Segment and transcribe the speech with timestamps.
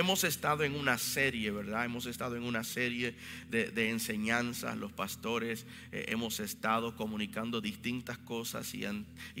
[0.00, 1.84] hemos estado en una serie, ¿verdad?
[1.84, 3.14] Hemos estado en una serie
[3.48, 8.84] de, enseñanzas, los pastores eh, hemos estado comunicando distintas cosas y,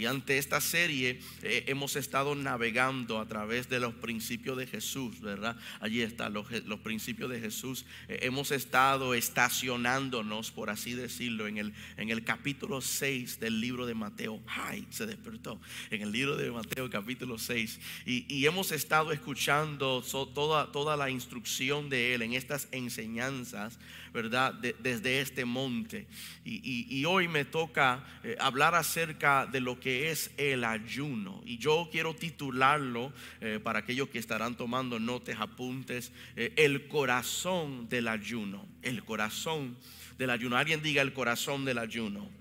[0.06, 5.56] ante esta serie eh, hemos estado navegando a través de los principios de Jesús, ¿verdad?
[5.80, 6.46] Allí están los,
[6.80, 7.84] principios de Jesús.
[8.08, 11.58] Eh, hemos estado estacionándonos, por así decirlo, en
[11.96, 14.40] el, capítulo 6 del libro de Mateo.
[14.46, 14.86] ¡Ay!
[14.90, 15.60] Se despertó.
[15.90, 17.80] En el libro de Mateo, capítulo 6.
[18.06, 20.02] Y, hemos estado escuchando
[20.50, 23.78] toda, toda la instrucción de Él en estas enseñanzas,
[24.12, 24.52] ¿verdad?
[24.52, 26.08] desde este monte.
[26.44, 31.40] Y, hoy me toca eh, hablar acerca de lo que es el ayuno.
[31.46, 37.88] Y yo quiero titularlo eh, para aquellos que estarán tomando notas, apuntes, eh, el corazón
[37.88, 38.66] del ayuno.
[38.82, 39.76] El corazón
[40.18, 40.56] del ayuno.
[40.56, 42.39] Alguien diga el corazón del ayuno.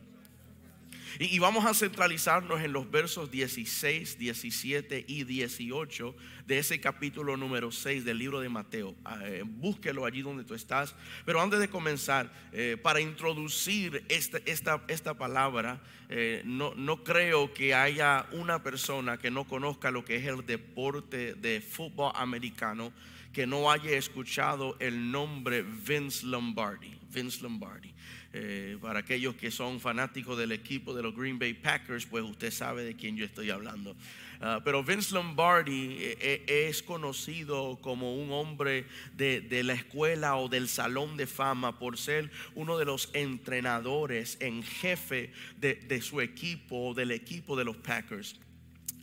[1.18, 7.72] Y, vamos a centralizarnos en los versos 16, 17 y 18 de ese capítulo número
[7.72, 8.96] 6 del libro de Mateo.
[9.04, 10.96] Ah, eh, búsquelo allí donde tú estás.
[11.26, 17.54] Pero antes de comenzar, eh, para introducir esta, esta, esta palabra, eh, no, no creo
[17.54, 22.92] que haya una persona que no conozca lo que es el deporte de fútbol americano
[23.34, 26.98] que no haya escuchado el nombre Vince Lombardi.
[27.12, 27.94] Vince Lombardi.
[28.32, 32.52] Eh, para aquellos que son fanáticos del equipo de los Green Bay Packers, pues usted
[32.52, 33.96] sabe de quién yo estoy hablando.
[34.40, 40.48] Ah, pero Vince Lombardi eh, eh, es conocido como un hombre de, la escuela o
[40.48, 46.22] del salón de fama por ser uno de los entrenadores en jefe de, de su
[46.22, 48.40] equipo, del equipo de los Packers.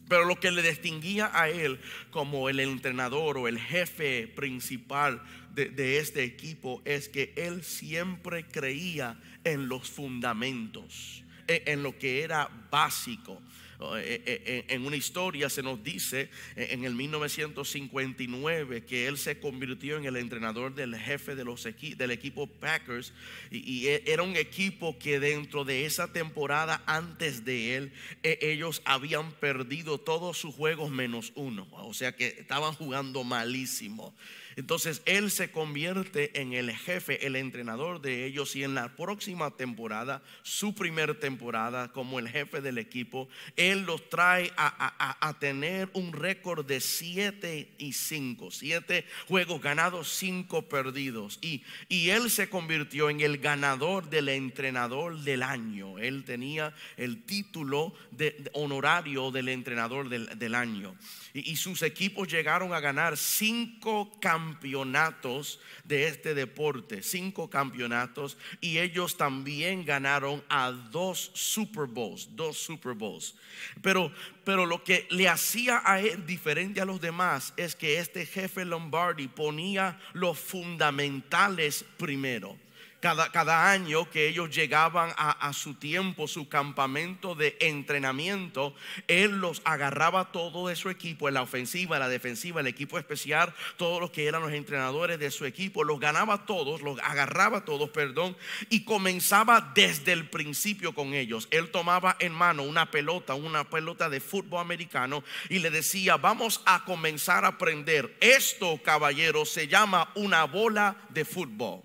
[0.09, 5.23] Pero lo que le distinguía a él como el entrenador o el jefe principal
[5.55, 12.49] de, este equipo es que él siempre creía en los fundamentos, en lo que era
[12.71, 13.41] básico.
[13.79, 19.39] Eh, eh, eh, en una historia se nos dice en el 1959 que él se
[19.39, 23.13] convirtió en el entrenador del jefe de los del equipo Packers
[23.51, 27.93] y, e, era un equipo que dentro de esa temporada antes de él
[28.23, 34.15] e, ellos habían perdido todos sus juegos menos uno, o sea que estaban jugando malísimo.
[34.57, 39.51] Entonces él se convierte en el jefe, el entrenador de ellos y en la próxima
[39.51, 46.15] temporada, su primer temporada como el jefe del equipo, él los trae a, tener un
[46.15, 51.39] récord de 7 y 5, 7 juegos ganados, 5 perdidos.
[51.43, 55.99] Y, y él se convirtió en el ganador del entrenador del año.
[55.99, 60.97] Él tenía el título de, honorario del entrenador del, año.
[61.35, 68.39] Y, y sus equipos llegaron a ganar 5 campeonatos campeonatos de este deporte, cinco campeonatos,
[68.61, 73.35] y ellos también ganaron a dos Super Bowls, dos Super Bowls.
[73.83, 74.13] Pero,
[74.45, 78.65] pero lo que le hacía a él diferente a los demás es que este jefe
[78.65, 82.57] Lombardi ponía los fundamentales primero.
[83.07, 88.75] Cada, año que ellos llegaban a, su tiempo, su campamento de entrenamiento,
[89.07, 92.99] él los agarraba todo de su equipo, en la ofensiva, en la defensiva, el equipo
[92.99, 97.65] especial, todos los que eran los entrenadores de su equipo, los ganaba todos, los agarraba
[97.65, 98.37] todos, perdón,
[98.71, 101.47] y comenzaba desde el principio con ellos.
[101.53, 106.61] Él tomaba en mano una pelota, una pelota de fútbol americano y le decía, vamos
[106.67, 108.17] a comenzar a aprender.
[108.21, 111.83] Esto, caballero, se llama una bola de fútbol.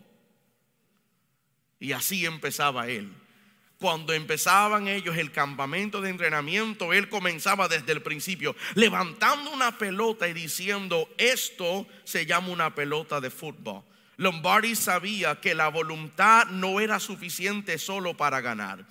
[1.81, 3.11] Y así empezaba él.
[3.79, 10.27] Cuando empezaban ellos el campamento de entrenamiento, él comenzaba desde el principio, levantando una pelota
[10.27, 13.83] y diciendo, esto se llama una pelota de fútbol.
[14.17, 18.85] Lombardi sabía que la voluntad no era suficiente solo para ganar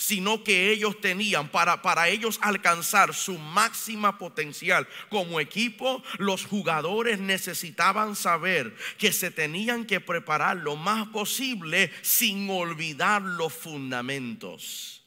[0.00, 7.20] sino que ellos tenían para, para ellos alcanzar su máxima potencial como equipo, los jugadores
[7.20, 15.02] necesitaban saber que se tenían que preparar lo más posible sin olvidar los fundamentos.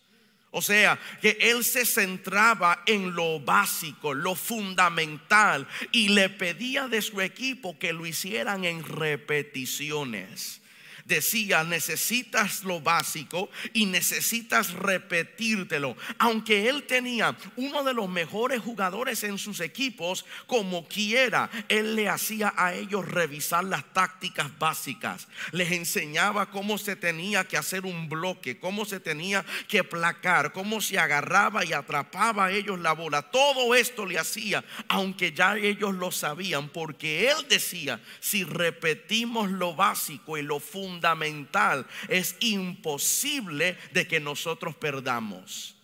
[0.51, 7.01] O sea, que él se centraba en lo básico, lo fundamental, y le pedía de
[7.01, 10.61] su equipo que lo hicieran en repeticiones
[11.05, 15.95] decía, necesitas lo básico y necesitas repetírtelo.
[16.19, 22.09] Aunque él tenía uno de los mejores jugadores en sus equipos, como quiera, él le
[22.09, 25.27] hacía a ellos revisar las tácticas básicas.
[25.51, 30.81] Les enseñaba cómo se tenía que hacer un bloque, cómo se tenía que placar, cómo
[30.81, 33.21] se agarraba y atrapaba a ellos la bola.
[33.23, 39.75] Todo esto le hacía, aunque ya ellos lo sabían, porque él decía, si repetimos lo
[39.75, 45.75] básico y lo fundamental, fundamental, es imposible de que nosotros perdamos.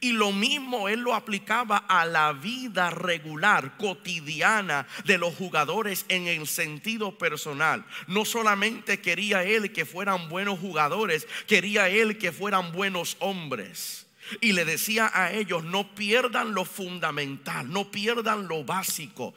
[0.00, 6.26] Y lo mismo él lo aplicaba a la vida regular, cotidiana de los jugadores en
[6.26, 7.84] el sentido personal.
[8.08, 14.05] No solamente quería él que fueran buenos jugadores, quería él que fueran buenos hombres.
[14.40, 19.34] Y le decía a ellos, no pierdan lo fundamental, no pierdan lo básico,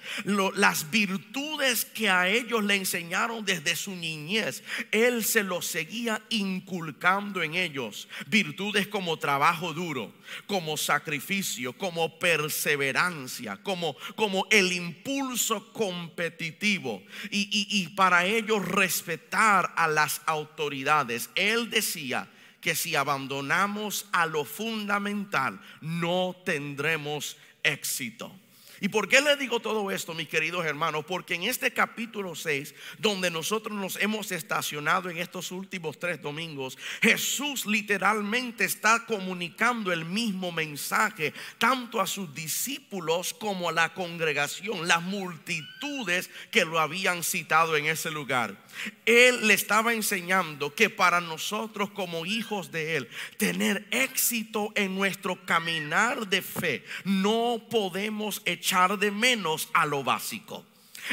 [0.56, 4.64] las virtudes que a ellos le enseñaron desde su niñez.
[4.92, 8.08] Él se los seguía inculcando en ellos.
[8.28, 10.14] Virtudes como trabajo duro,
[10.48, 17.04] como sacrificio, como perseverancia, como, como el impulso competitivo.
[17.32, 21.30] Y, y para ellos respetar a las autoridades.
[21.36, 22.28] Él decía,
[22.62, 28.32] que si abandonamos a lo fundamental, no tendremos éxito.
[28.82, 31.04] ¿Y por qué le digo todo esto, mis queridos hermanos?
[31.06, 36.78] Porque en este capítulo 6, donde nosotros nos hemos estacionado en estos últimos tres domingos,
[37.02, 44.88] Jesús literalmente está comunicando el mismo mensaje tanto a sus discípulos como a la congregación,
[44.88, 48.56] las multitudes que lo habían citado en ese lugar.
[49.06, 55.44] Él le estaba enseñando que para nosotros como hijos de Él, tener éxito en nuestro
[55.46, 60.66] caminar de fe, no podemos echar de menos a lo básico.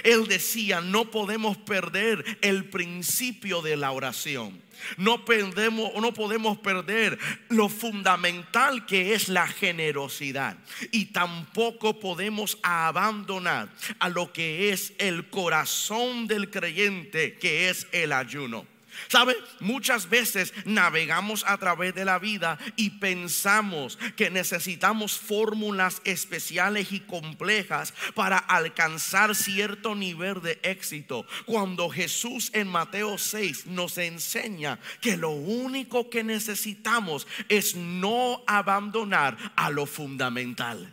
[0.05, 4.61] Él decía, no podemos perder el principio de la oración.
[4.99, 7.19] No, perdemos, no podemos perder
[7.49, 10.59] lo fundamental que es la generosidad.
[10.93, 18.13] Y tampoco podemos abandonar a lo que es el corazón del creyente, que es el
[18.13, 18.67] ayuno.
[19.09, 19.37] ¿Sabe?
[19.61, 27.01] Muchas veces navegamos a través de la vida y pensamos que necesitamos fórmulas especiales y
[27.01, 31.27] complejas para alcanzar cierto nivel de éxito.
[31.45, 39.37] Cuando Jesús en Mateo 6 nos enseña que lo único que necesitamos es no abandonar
[39.57, 40.93] a lo fundamental.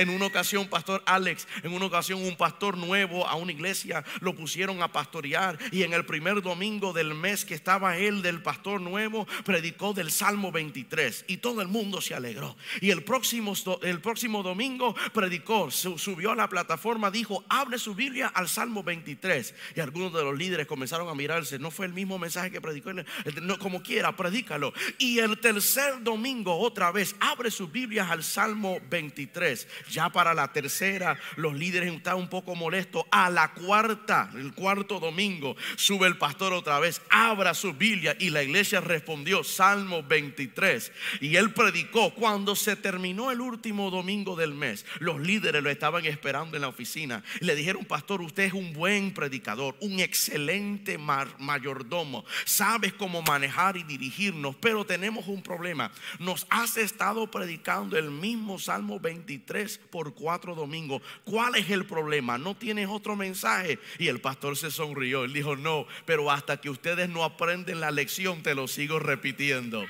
[0.00, 4.34] En una ocasión, Pastor Alex, en una ocasión un pastor nuevo a una iglesia lo
[4.34, 8.80] pusieron a pastorear y en el primer domingo del mes que estaba él del pastor
[8.80, 12.56] nuevo, predicó del Salmo 23 y todo el mundo se alegró.
[12.80, 13.52] Y el próximo,
[13.82, 19.54] el próximo domingo predicó, subió a la plataforma, dijo, abre su Biblia al Salmo 23.
[19.76, 22.90] Y algunos de los líderes comenzaron a mirarse, no fue el mismo mensaje que predicó,
[22.94, 24.72] no, como quiera, predícalo.
[24.96, 30.52] Y el tercer domingo otra vez, abre sus Biblias al Salmo 23 ya para la
[30.52, 33.04] tercera, los líderes estaban un poco molestos.
[33.10, 38.30] A la cuarta, el cuarto domingo, sube el pastor otra vez, abra su Biblia y
[38.30, 40.92] la iglesia respondió, Salmo 23.
[41.20, 44.86] Y él predicó cuando se terminó el último domingo del mes.
[44.98, 47.22] Los líderes lo estaban esperando en la oficina.
[47.40, 52.24] Le dijeron, pastor, usted es un buen predicador, un excelente mayordomo.
[52.44, 55.90] Sabes cómo manejar y dirigirnos, pero tenemos un problema.
[56.18, 61.02] Nos has estado predicando el mismo Salmo 23 por cuatro domingos.
[61.24, 62.38] ¿Cuál es el problema?
[62.38, 63.78] ¿No tienes otro mensaje?
[63.98, 65.24] Y el pastor se sonrió.
[65.24, 69.86] Él dijo, no, pero hasta que ustedes no aprenden la lección, te lo sigo repitiendo.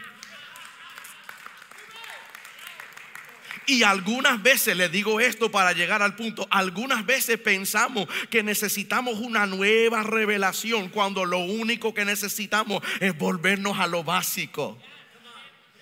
[3.71, 9.21] Y algunas veces, les digo esto para llegar al punto, algunas veces pensamos que necesitamos
[9.21, 14.77] una nueva revelación cuando lo único que necesitamos es volvernos a lo básico.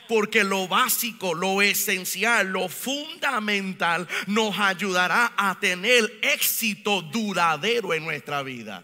[0.09, 8.43] Porque lo básico, lo esencial, lo fundamental nos ayudará a tener éxito duradero en nuestra
[8.43, 8.83] vida.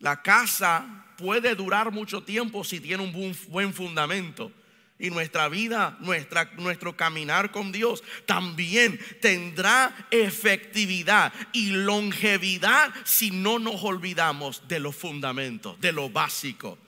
[0.00, 4.52] La casa puede durar mucho tiempo si tiene un buen fundamento.
[4.96, 13.58] Y nuestra vida, nuestra, nuestro caminar con Dios también tendrá efectividad y longevidad si no
[13.58, 16.78] nos olvidamos de los fundamentos, de lo básico.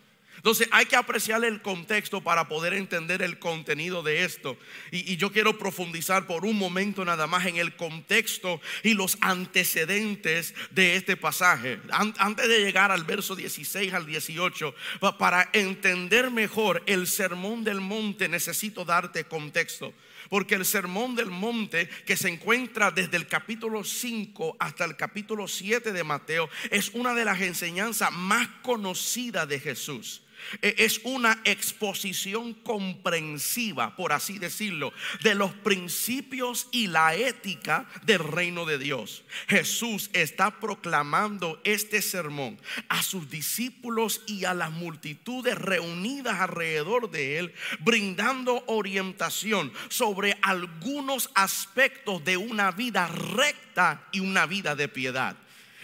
[0.46, 4.56] Entonces hay que apreciar el contexto para poder entender el contenido de esto.
[4.92, 10.54] Y, yo quiero profundizar por un momento nada más en el contexto y los antecedentes
[10.70, 11.80] de este pasaje.
[11.90, 14.72] antes de llegar al verso 16 al 18,
[15.18, 19.92] para entender mejor el sermón del monte necesito darte contexto.
[20.30, 25.48] Porque el sermón del monte que se encuentra desde el capítulo 5 hasta el capítulo
[25.48, 30.22] 7 de Mateo es una de las enseñanzas más conocidas de Jesús.
[30.62, 38.20] E, es una exposición comprensiva, por así decirlo, de los principios y la ética del
[38.20, 39.24] reino de Dios.
[39.48, 47.38] Jesús está proclamando este sermón a sus discípulos y a las multitudes reunidas alrededor de
[47.38, 55.36] él, brindando orientación sobre algunos aspectos de una vida recta y una vida de piedad.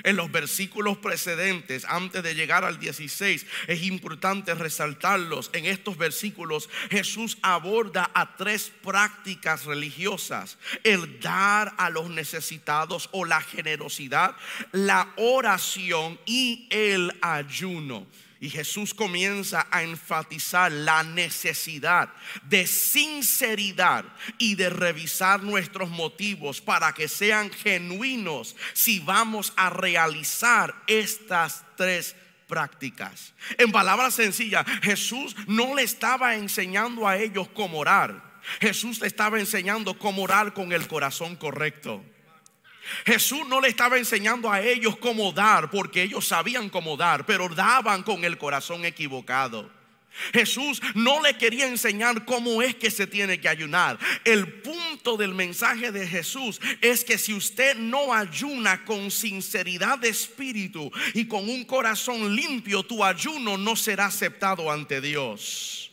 [0.04, 5.50] En los versículos precedentes, antes de llegar al 16, es importante resaltarlos.
[5.52, 10.58] En estos versículos Jesús aborda a tres prácticas religiosas.
[10.82, 14.36] El dar a los necesitados o la generosidad,
[14.72, 18.06] la oración y el ayuno.
[18.42, 22.08] Y Jesús comienza a enfatizar la necesidad
[22.42, 24.04] de sinceridad
[24.36, 32.16] y de revisar nuestros motivos para que sean genuinos si vamos a realizar estas tres
[32.48, 33.32] prácticas.
[33.58, 38.40] En palabras sencillas, Jesús no le estaba enseñando a ellos cómo orar.
[38.60, 42.04] Jesús le estaba enseñando cómo orar con el corazón correcto.
[43.04, 47.48] Jesús no le estaba enseñando a ellos cómo dar, porque ellos sabían cómo dar, pero
[47.48, 49.70] daban con el corazón equivocado.
[50.32, 53.98] Jesús no le quería enseñar cómo es que se tiene que ayunar.
[54.24, 60.10] El punto del mensaje de Jesús es que si usted no ayuna con sinceridad de
[60.10, 65.91] espíritu y con un corazón limpio, tu ayuno no será aceptado ante Dios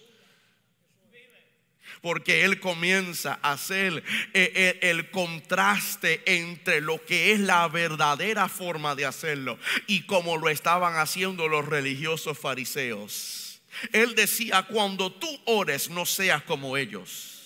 [2.02, 4.04] porque Él comienza a hacer
[4.34, 10.38] eh, eh, el contraste entre lo que es la verdadera forma de hacerlo y como
[10.38, 13.62] lo estaban haciendo los religiosos fariseos.
[13.92, 17.40] Él decía, cuando tú ores no seas como ellos.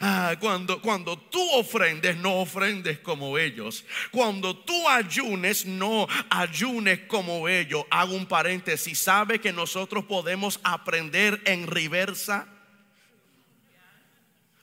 [0.00, 3.84] Ah, cuando, cuando tú ofrendes, no ofrendes como ellos.
[4.10, 7.84] Cuando tú ayunes, no ayunes como ellos.
[7.90, 8.98] Hago un paréntesis.
[8.98, 12.46] ¿Sabe que nosotros podemos aprender en reversa?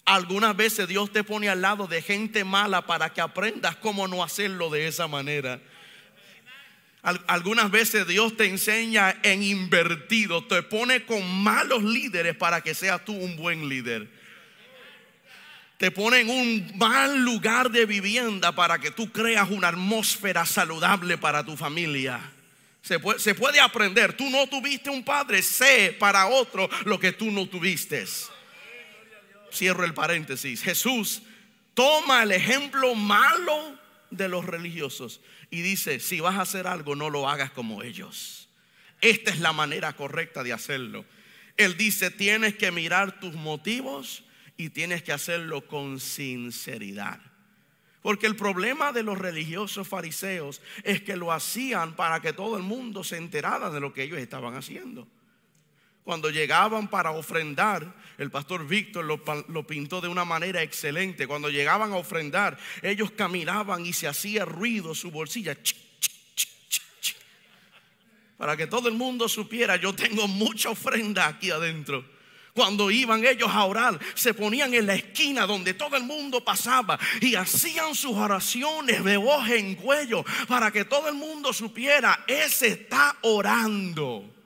[0.07, 4.23] Algunas veces Dios te pone al lado de gente mala para que aprendas cómo no
[4.23, 5.59] hacerlo de esa manera.
[7.01, 13.03] Algunas veces Dios te enseña en invertido, te pone con malos líderes para que seas
[13.03, 14.07] tú un buen líder.
[15.77, 21.17] Te pone en un mal lugar de vivienda para que tú creas una atmósfera saludable
[21.17, 22.21] para tu familia.
[22.81, 24.13] Se puede, se puede aprender.
[24.13, 28.05] Tú no tuviste un padre, sé para otro lo que tú no tuviste
[29.51, 31.22] cierro el paréntesis, Jesús
[31.74, 33.77] toma el ejemplo malo
[34.10, 38.50] de los religiosos y dice, si vas a hacer algo, no lo hagas como ellos.
[39.01, 41.06] Esta es la manera correcta de hacerlo.
[41.56, 44.24] Él dice, tienes que mirar tus motivos
[44.58, 47.20] y tienes que hacerlo con sinceridad.
[48.01, 52.63] Porque el problema de los religiosos fariseos es que lo hacían para que todo el
[52.63, 55.08] mundo se enterara de lo que ellos estaban haciendo
[56.07, 61.27] cuando llegaban para ofrendar, el pastor Víctor lo, pintó de una manera excelente.
[61.27, 65.57] Cuando llegaban a ofrendar, ellos caminaban y se hacía ruido su bolsilla.
[68.37, 72.05] para que todo el mundo supiera, yo tengo mucha ofrenda aquí adentro.
[72.53, 76.97] Cuando iban ellos a orar, se ponían en la esquina donde todo el mundo pasaba
[77.19, 82.67] y hacían sus oraciones de voz en cuello para que todo el mundo supiera, ese
[82.67, 84.37] está orando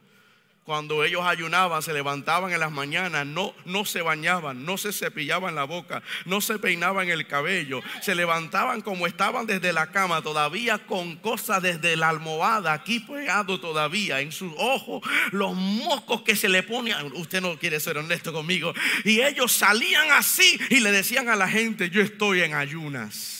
[0.65, 5.55] cuando ellos ayunaban, se levantaban en las mañanas, no, no se bañaban, no se cepillaban
[5.55, 10.77] la boca, no se peinaban el cabello, se levantaban como estaban desde la cama, todavía
[10.77, 15.01] con cosas desde la almohada, aquí pegado todavía en sus ojos,
[15.31, 20.11] los moscos que se le ponían, usted no quiere ser honesto conmigo, y ellos salían
[20.11, 23.39] así y le decían a la gente, yo estoy en ayunas.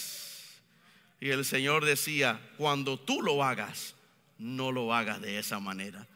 [1.19, 3.93] Y el Señor decía, cuando tú lo hagas,
[4.39, 6.07] no lo hagas de esa manera.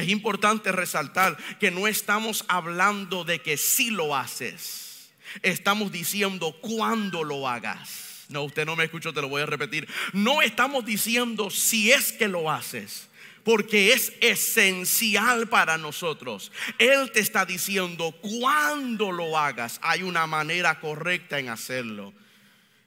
[0.00, 5.10] Es importante resaltar que no estamos hablando de que si lo haces,
[5.42, 8.26] estamos diciendo cuando lo hagas.
[8.28, 9.88] No, usted no me escuchó, te lo voy a repetir.
[10.12, 13.08] No estamos diciendo si es que lo haces
[13.44, 16.52] porque es esencial para nosotros.
[16.78, 22.12] Él te está diciendo cuando lo hagas, hay una manera correcta en hacerlo.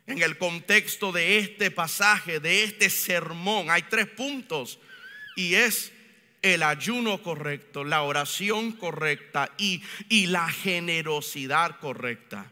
[0.05, 4.79] En el contexto de este pasaje, de este sermón, hay tres puntos
[5.35, 5.92] y es
[6.43, 12.51] el ayuno correcto, la oración correcta y, y la generosidad correcta.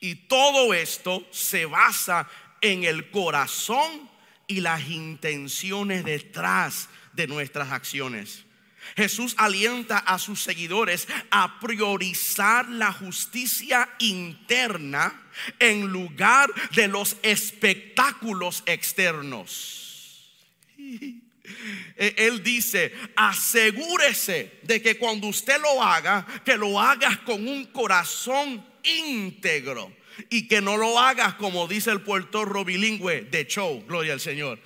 [0.00, 2.28] Y todo esto se basa
[2.60, 4.10] en el corazón
[4.46, 8.44] y las intenciones detrás de nuestras acciones.
[8.96, 15.28] Jesús alienta a sus seguidores a priorizar la justicia interna
[15.58, 20.34] en lugar de los espectáculos externos.
[21.96, 27.66] Eh, él dice, asegúrese de que cuando usted lo haga, que lo hagas con un
[27.66, 29.92] corazón íntegro
[30.30, 34.58] y que no lo hagas como dice el puertorro bilingüe de show, gloria al Señor.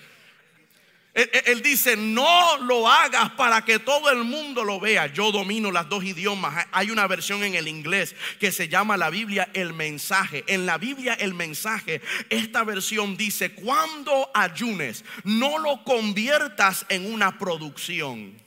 [1.14, 5.08] Él, dice, no lo hagas para que todo el mundo lo vea.
[5.08, 6.66] Yo domino las dos idiomas.
[6.72, 10.42] Hay una versión en el inglés que se llama la Biblia el mensaje.
[10.46, 12.00] En la Biblia el mensaje,
[12.30, 18.41] esta versión dice, cuando ayunes, no lo conviertas en una producción.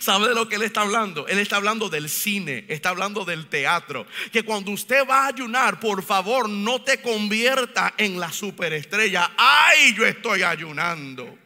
[0.00, 1.26] ¿Sabe de lo que él está hablando?
[1.28, 4.06] Él está hablando del cine, está hablando del teatro.
[4.32, 9.32] Que cuando usted va a ayunar, por favor, no te convierta en la superestrella.
[9.36, 11.38] ¡Ay, yo estoy ayunando!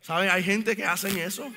[0.00, 0.30] ¿Sabe?
[0.30, 1.50] Hay gente que hacen eso.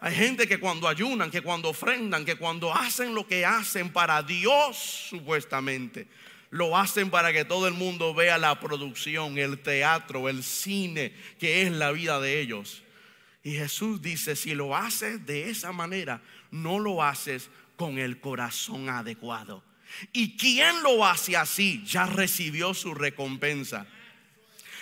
[0.00, 4.22] Hay gente que cuando ayunan, que cuando ofrendan, que cuando hacen lo que hacen para
[4.22, 4.76] Dios,
[5.10, 6.08] supuestamente,
[6.50, 11.62] lo hacen para que todo el mundo vea la producción, el teatro, el cine, que
[11.62, 12.82] es la vida de ellos.
[13.42, 18.88] Y Jesús dice, si lo haces de esa manera, no lo haces con el corazón
[18.88, 19.62] adecuado.
[20.12, 23.86] Y quien lo hace así ya recibió su recompensa.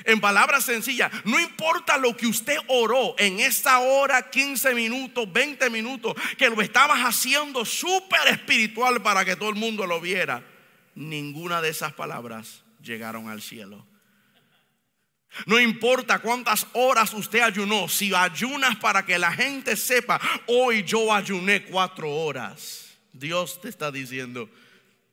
[0.04, 5.70] En palabras sencillas, no importa lo que usted oró en esta hora, 15 minutos, 20
[5.70, 10.44] minutos, que lo estabas haciendo súper espiritual para que todo el mundo lo viera,
[10.94, 13.87] ninguna de esas palabras llegaron al cielo.
[15.46, 21.12] No importa cuántas horas usted ayunó, si ayunas para que la gente sepa, hoy yo
[21.12, 24.48] ayuné cuatro horas, Dios te está diciendo,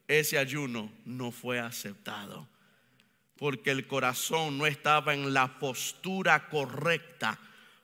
[0.08, 2.48] ese ayuno no fue aceptado,
[3.38, 7.40] porque el corazón no estaba en la postura correcta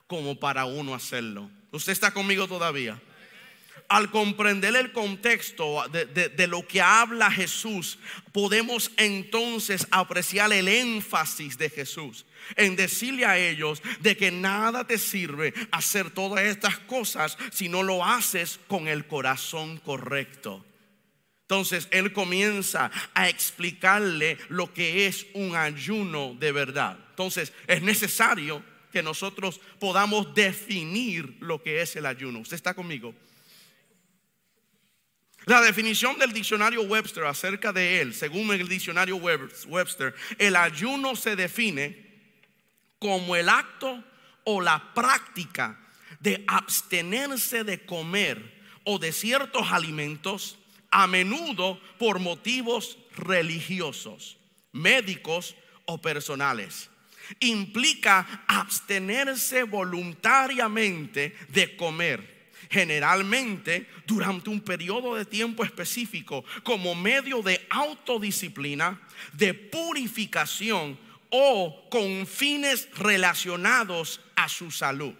[0.08, 1.50] como para uno hacerlo.
[1.72, 3.02] ¿Usted está conmigo todavía?
[3.92, 8.00] Al comprender el contexto de, lo que habla Jesús,
[8.32, 14.98] podemos entonces apreciar el énfasis de Jesús en decirle a ellos de que nada te
[14.98, 20.66] sirve hacer todas estas cosas si no lo haces con el corazón correcto.
[21.42, 26.98] Entonces él comienza a explicarle lo que es un ayuno de verdad.
[27.10, 32.40] Entonces es necesario que nosotros podamos definir lo que es el ayuno.
[32.40, 33.14] ¿Usted está conmigo?
[35.46, 41.36] La definición del diccionario Webster acerca de él, según el diccionario Webster, el ayuno se
[41.36, 42.12] define
[43.00, 44.04] como el acto
[44.44, 45.80] o la práctica
[46.20, 50.58] de abstenerse de comer o de ciertos alimentos,
[50.92, 54.38] a menudo por motivos religiosos,
[54.74, 55.56] médicos
[55.86, 56.90] o personales.
[57.40, 62.41] Implica abstenerse voluntariamente de comer
[62.72, 69.00] generalmente durante un periodo de tiempo específico como medio de autodisciplina,
[69.34, 70.98] de purificación
[71.29, 75.14] o con fines relacionados a su salud.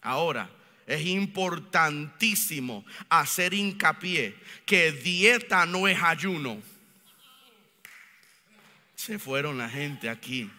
[0.00, 0.48] Ahora,
[0.86, 6.60] es importantísimo hacer hincapié que dieta no es ayuno.
[8.94, 10.50] Se fueron la gente aquí.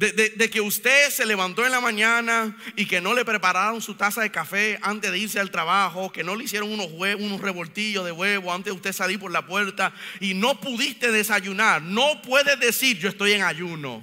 [0.00, 4.22] De, que usted se levantó en la mañana y que no le prepararon su taza
[4.22, 8.06] de café antes de irse al trabajo, que no le hicieron unos, huevos, unos revoltillos
[8.06, 11.82] de huevo antes de usted salir por la puerta y no pudiste desayunar.
[11.82, 14.02] No puedes decir yo estoy en ayuno.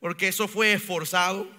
[0.00, 1.50] Porque eso fue esforzado.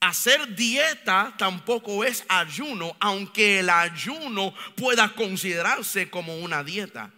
[0.00, 7.10] Hacer dieta tampoco es ayuno, aunque el ayuno pueda considerarse como una dieta.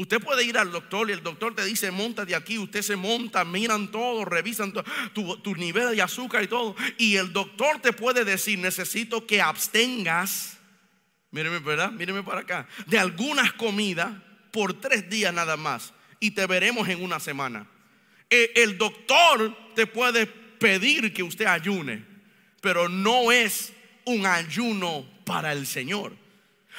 [0.00, 2.96] Usted puede ir al doctor y el doctor te dice, monta de aquí, usted se
[2.96, 4.72] monta, miran todo, revisan
[5.12, 6.74] tu, nivel de azúcar y todo.
[6.96, 10.56] Y el doctor te puede decir, necesito que abstengas,
[11.30, 11.92] míreme, ¿verdad?
[11.92, 14.10] Míreme para acá, de algunas comidas
[14.52, 15.92] por tres días nada más.
[16.18, 17.66] Y te veremos en una semana.
[18.30, 22.06] E, el doctor te puede pedir que usted ayune,
[22.62, 23.74] pero no es
[24.06, 26.16] un ayuno para el Señor.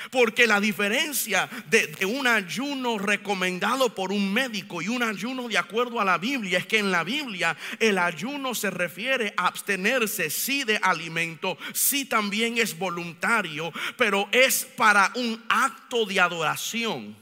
[0.09, 5.99] Porque la diferencia de, un ayuno recomendado por un médico y un ayuno de acuerdo
[6.01, 10.63] a la Biblia es que en la Biblia el ayuno se refiere a abstenerse sí
[10.63, 17.21] de alimento, sí también es voluntario, pero es para un acto de adoración.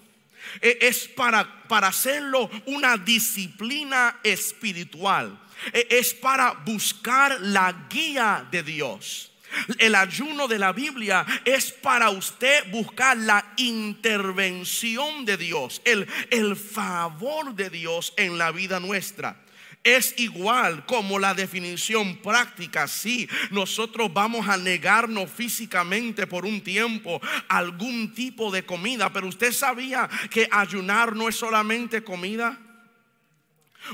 [0.61, 5.37] E, es para, para hacerlo una disciplina espiritual.
[5.73, 9.28] E, es para buscar la guía de Dios.
[9.77, 16.55] El ayuno de la Biblia es para usted buscar la intervención de Dios, el, el
[16.55, 19.37] favor de Dios en la vida nuestra
[19.83, 22.87] es igual como la definición práctica.
[22.87, 29.53] Si nosotros vamos a negarnos físicamente por un tiempo algún tipo de comida, pero usted
[29.53, 32.57] sabía que ayunar no es solamente comida.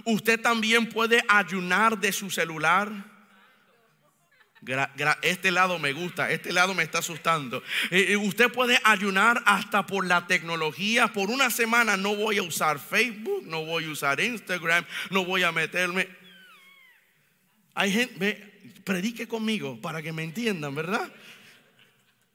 [0.03, 3.14] Usted también puede ayunar de su celular.
[5.21, 7.61] Este lado me gusta, este lado me está asustando.
[8.21, 11.07] Usted puede ayunar hasta por la tecnología.
[11.09, 15.43] Por una semana no voy a usar Facebook, no voy a usar Instagram, no voy
[15.43, 16.07] a meterme.
[17.75, 21.11] Hay gente, predique conmigo para que me entiendan, ¿verdad?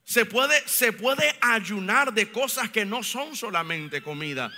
[0.04, 4.52] Se puede, se puede ayunar de cosas que no son solamente comida.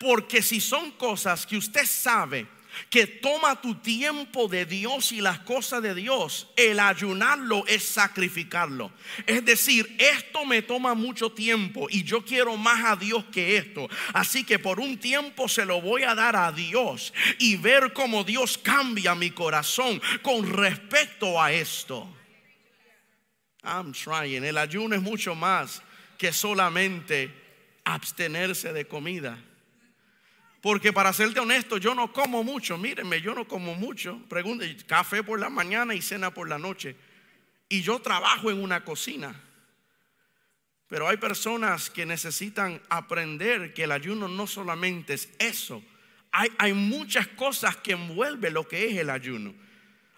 [0.00, 2.46] Porque si son cosas que usted sabe
[2.90, 8.92] que toma tu tiempo de Dios y las cosas de Dios, el ayunarlo es sacrificarlo.
[9.26, 13.88] Es decir, esto me toma mucho tiempo y yo quiero más a Dios que esto.
[14.12, 18.24] Así que por un tiempo se lo voy a dar a Dios y ver cómo
[18.24, 22.08] Dios cambia mi corazón con respecto a esto.
[23.62, 24.44] I'm trying.
[24.44, 25.82] El ayuno es mucho más
[26.18, 27.30] que solamente
[27.84, 29.38] abstenerse de comida.
[30.64, 32.78] Porque para serte honesto, yo no como mucho.
[32.78, 34.18] Mírenme, yo no como mucho.
[34.30, 36.96] Pregunte, café por la mañana y cena por la noche.
[37.68, 39.38] Y yo trabajo en una cocina.
[40.88, 45.84] Pero hay personas que necesitan aprender que el ayuno no solamente es eso.
[46.32, 49.54] Hay, hay muchas cosas que envuelven lo que es el ayuno.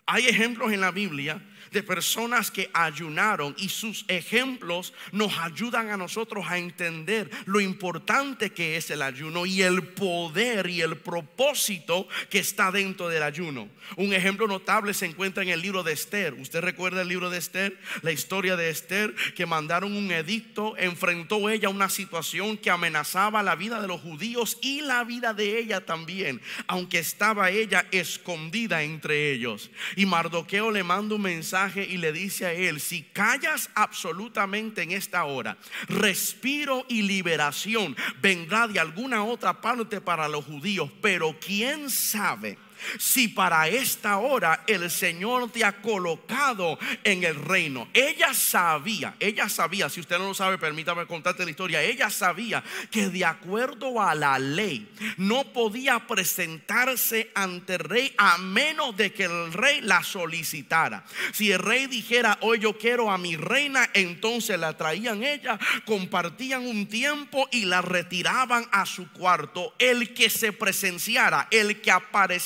[0.06, 5.96] Hay ejemplos en la Biblia de personas que ayunaron y sus ejemplos nos ayudan a
[5.96, 12.08] nosotros a entender lo importante que es el ayuno y el poder y el propósito
[12.30, 13.68] que está dentro del ayuno.
[13.96, 16.34] Un ejemplo notable se encuentra en el libro de Esther.
[16.34, 17.78] ¿Usted recuerda el libro de Esther?
[18.02, 23.56] La historia de Esther que mandaron un edicto, enfrentó ella una situación que amenazaba la
[23.56, 29.32] vida de los judíos y la vida de ella también, aunque estaba ella escondida entre
[29.32, 29.70] ellos.
[29.96, 34.90] Y Mardoqueo le manda un mensaje y le dice a él, si callas absolutamente en
[34.92, 35.56] esta hora,
[35.88, 37.96] respiro y liberación.
[38.20, 42.58] Vendrá de alguna otra parte para los judíos, pero quién sabe
[42.98, 47.88] si para esta hora el Señor te ha colocado en el reino.
[47.92, 52.62] Ella sabía, ella sabía, si usted no lo sabe, permítame contarte la historia, ella sabía
[52.90, 59.12] que de acuerdo a la ley no podía presentarse ante el rey a menos de
[59.12, 61.04] que el rey la solicitara.
[61.32, 66.66] Si el rey dijera, hoy yo quiero a mi reina, entonces la traían ella, compartían
[66.66, 69.74] un tiempo y la retiraban a su cuarto.
[69.78, 72.36] El que se presenciara, el que apareciera,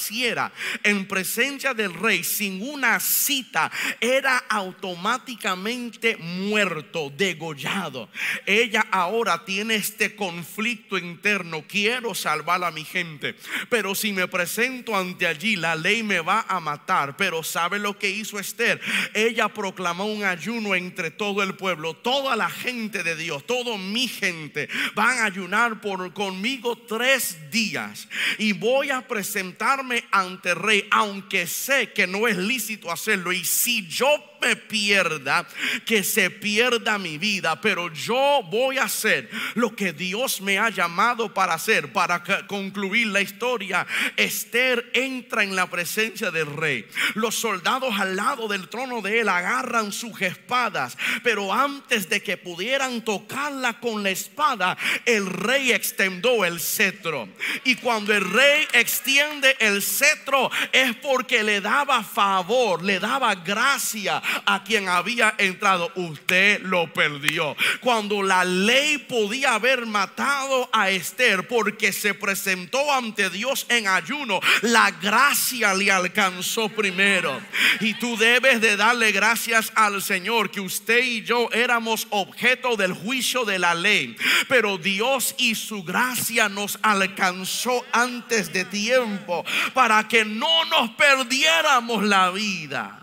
[0.83, 8.09] en presencia del rey sin una cita era automáticamente muerto, degollado.
[8.47, 11.65] Ella ahora tiene este conflicto interno.
[11.67, 13.35] Quiero salvar a mi gente,
[13.69, 17.17] pero si me presento ante allí, la ley me va a matar.
[17.17, 18.81] Pero ¿sabe lo que hizo Esther?
[19.15, 24.09] Ella proclamó un ayuno entre todo el pueblo, toda la gente de Dios, todo mi
[24.09, 30.89] gente van a ayunar por conmigo tres días y voy a presentarme ante el rey,
[30.91, 33.33] aunque sé que no es lícito hacerlo.
[33.33, 34.09] Y si yo
[34.41, 35.47] me pierda,
[35.85, 40.71] que se pierda mi vida, pero yo voy a hacer lo que Dios me ha
[40.71, 41.93] llamado para hacer.
[41.93, 46.87] Para concluir la historia, Esther entra en la presencia del rey.
[47.15, 52.37] Los soldados al lado del trono de él agarran sus espadas, pero antes de que
[52.37, 57.29] pudieran tocarla con la espada, el rey extendió el cetro.
[57.65, 64.23] Y cuando el rey extiende el cetro es porque le daba favor, le daba gracia
[64.47, 67.57] a quien había entrado, usted lo perdió.
[67.81, 74.41] Cuando la ley podía haber matado a Esther porque se presentó ante Dios en ayuno,
[74.63, 77.41] la gracia le alcanzó primero.
[77.81, 82.93] Y tú debes de darle gracias al Señor que usted y yo éramos objeto del
[82.93, 84.17] juicio de la ley,
[84.49, 92.05] pero Dios y su gracia nos alcanzó antes de tiempo para que no nos perdiéramos
[92.05, 93.00] la vida.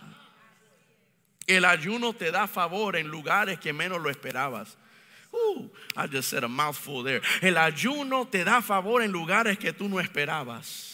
[1.48, 4.78] El ayuno te da favor en lugares que menos lo esperabas.
[5.32, 7.22] Uh, I just said a mouthful there.
[7.42, 10.87] El ayuno te da favor en lugares que tú no esperabas.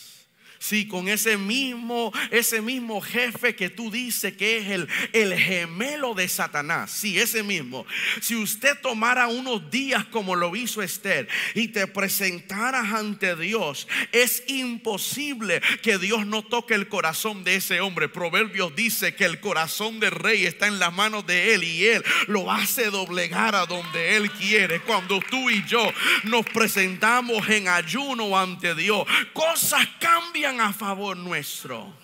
[0.63, 6.13] Sí, con ese mismo, ese mismo jefe que tú dices que es el, el gemelo
[6.13, 6.89] de Satanás.
[6.89, 7.85] Sí, ese mismo.
[8.21, 14.41] Si usted tomara unos días como lo hizo Esther y te presentaras ante Dios, es
[14.47, 18.07] imposible que Dios no toque el corazón de ese hombre.
[18.07, 22.05] Proverbios dice que el corazón del rey está en las manos de él y él
[22.27, 24.79] lo hace doblegar a donde él quiere.
[24.79, 25.91] Cuando tú y yo
[26.23, 32.02] nos presentamos en ayuno ante Dios, cosas cambian a favor nuestro.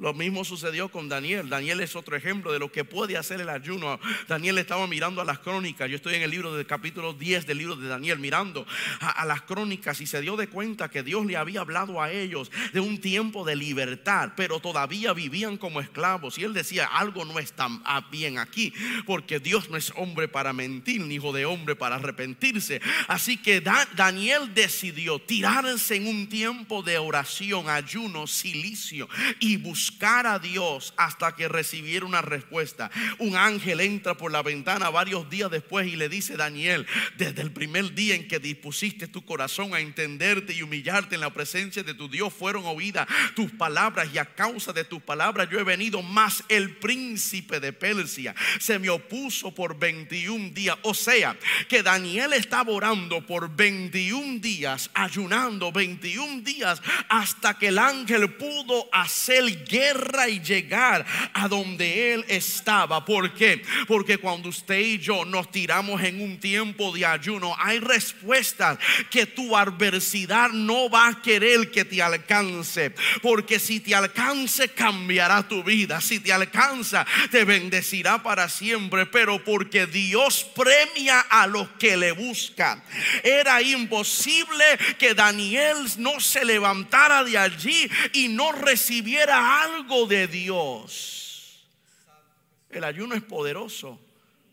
[0.00, 1.50] Lo mismo sucedió con Daniel.
[1.50, 4.00] Daniel es otro ejemplo de lo que puede hacer el ayuno.
[4.26, 5.90] Daniel estaba mirando a las crónicas.
[5.90, 8.66] Yo estoy en el libro del capítulo 10 del libro de Daniel, mirando
[9.00, 12.50] a, las crónicas y se dio de cuenta que Dios le había hablado a ellos
[12.72, 16.38] de un tiempo de libertad, pero todavía vivían como esclavos.
[16.38, 17.68] Y él decía, algo no está
[18.10, 18.72] bien aquí,
[19.04, 22.80] porque Dios no es hombre para mentir, ni hijo de hombre para arrepentirse.
[23.06, 29.06] Así que Daniel decidió tirarse en un tiempo de oración, ayuno, silicio
[29.40, 32.90] y buscar buscar a Dios hasta que recibiera una respuesta.
[33.18, 37.50] Un ángel entra por la ventana varios días después y le dice, Daniel, desde el
[37.50, 41.94] primer día en que dispusiste tu corazón a entenderte y humillarte en la presencia de
[41.94, 46.02] tu Dios, fueron oídas tus palabras y a causa de tus palabras yo he venido,
[46.02, 50.76] más el príncipe de Persia se me opuso por 21 días.
[50.82, 51.36] O sea,
[51.68, 58.88] que Daniel estaba orando por 21 días, ayunando 21 días hasta que el ángel pudo
[58.92, 59.79] hacer guerra
[60.28, 63.04] y llegar a donde Él estaba.
[63.04, 63.62] ¿Por qué?
[63.86, 68.78] Porque cuando usted y yo nos tiramos en un tiempo de ayuno, hay respuestas
[69.10, 72.94] que tu adversidad no va a querer que te alcance.
[73.22, 76.00] Porque si te alcance, cambiará tu vida.
[76.00, 79.06] Si te alcanza, te bendecirá para siempre.
[79.06, 82.82] Pero porque Dios premia a los que le buscan.
[83.22, 84.64] Era imposible
[84.98, 91.66] que Daniel no se levantara de allí y no recibiera algo algo de Dios.
[92.68, 93.98] El ayuno es poderoso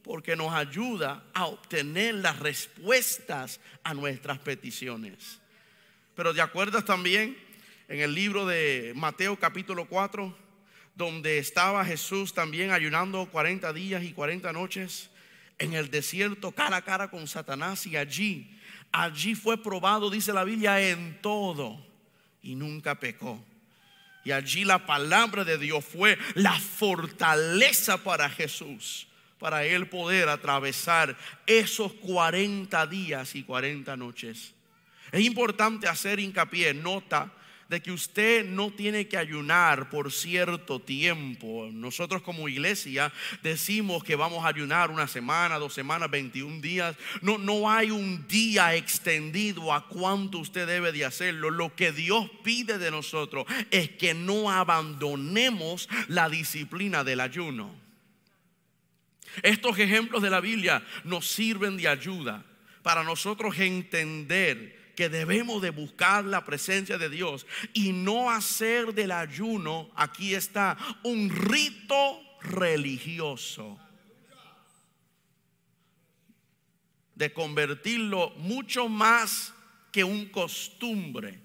[0.03, 5.39] porque nos ayuda a obtener las respuestas a nuestras peticiones.
[6.15, 7.37] Pero de acuerdo también
[7.87, 10.35] en el libro de Mateo capítulo 4,
[10.95, 15.09] donde estaba Jesús también ayunando 40 días y 40 noches
[15.59, 18.57] en el desierto cara a cara con Satanás y allí,
[18.91, 21.85] allí fue probado, dice la Biblia, en todo
[22.41, 23.43] y nunca pecó.
[24.27, 29.07] Y allí la palabra de Dios fue la fortaleza para Jesús,
[29.39, 34.53] para él poder atravesar esos 40 días y 40 noches.
[35.13, 37.31] Es importante hacer hincapié, nota
[37.69, 41.69] de que usted no tiene que ayunar por cierto tiempo.
[41.71, 43.11] Nosotros como iglesia
[43.43, 46.95] decimos que vamos a ayunar una semana, dos semanas, 21 días.
[47.21, 51.49] No, no hay un día extendido a cuánto usted debe de hacerlo.
[51.49, 57.75] Lo que Dios pide de nosotros es que no abandonemos la disciplina del ayuno.
[59.43, 62.45] Estos ejemplos de la Biblia nos sirven de ayuda
[62.81, 69.11] para nosotros entender que debemos de buscar la presencia de Dios y no hacer del
[69.11, 73.79] ayuno, aquí está, un rito religioso.
[77.13, 79.53] De convertirlo mucho más
[79.91, 81.41] que un costumbre,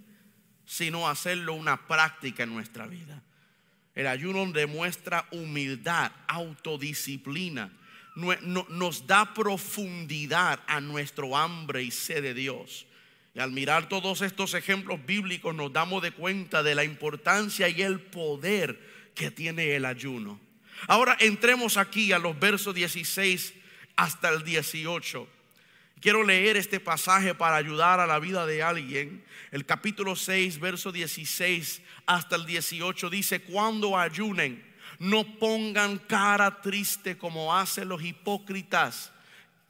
[0.65, 3.23] sino hacerlo una práctica en nuestra vida.
[3.95, 7.71] El ayuno demuestra humildad, autodisciplina,
[8.17, 12.87] nos da profundidad a nuestro hambre y sed de Dios.
[13.35, 17.81] Y al mirar todos estos ejemplos bíblicos nos damos de cuenta de la importancia y
[17.81, 18.79] el poder
[19.15, 20.39] que tiene el ayuno.
[20.87, 23.55] Ahora entremos aquí a los versos 16
[23.97, 25.27] hasta el 18.
[26.01, 29.25] Quiero leer este pasaje para ayudar a la vida de alguien.
[29.51, 34.63] El capítulo 6, verso 16 hasta el 18 dice, cuando ayunen,
[34.99, 39.12] no pongan cara triste como hacen los hipócritas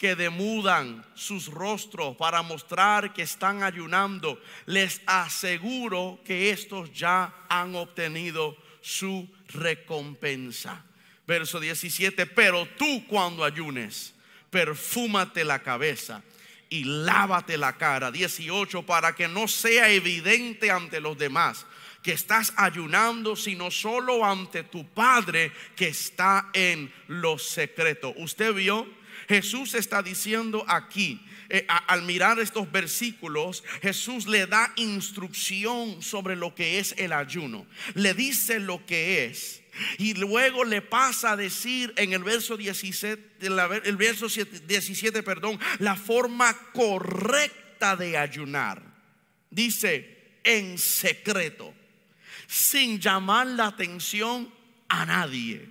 [0.02, 7.76] que demudan sus rostros para mostrar que están ayunando, les aseguro que estos ya han
[7.76, 10.84] obtenido su recompensa.
[11.24, 14.12] Verso 17, pero tú cuando ayunes,
[14.50, 16.20] perfúmate la cabeza
[16.68, 18.10] y lávate la cara.
[18.10, 21.64] 18, para que no sea evidente ante los demás
[22.02, 28.12] que estás ayunando, sino solo ante tu Padre que está en los secretos.
[28.16, 29.00] ¿Usted vio?
[29.28, 36.54] Jesús está diciendo aquí, eh, al mirar estos versículos, Jesús le da instrucción sobre lo
[36.54, 37.66] que es el ayuno.
[37.94, 39.62] Le dice lo que es.
[39.98, 43.46] Y luego le pasa a decir en el verso 17,
[43.84, 48.82] el verso 17, perdón, la forma correcta de ayunar.
[49.50, 51.74] Dice en secreto,
[52.46, 54.52] sin llamar la atención
[54.88, 55.68] a nadie.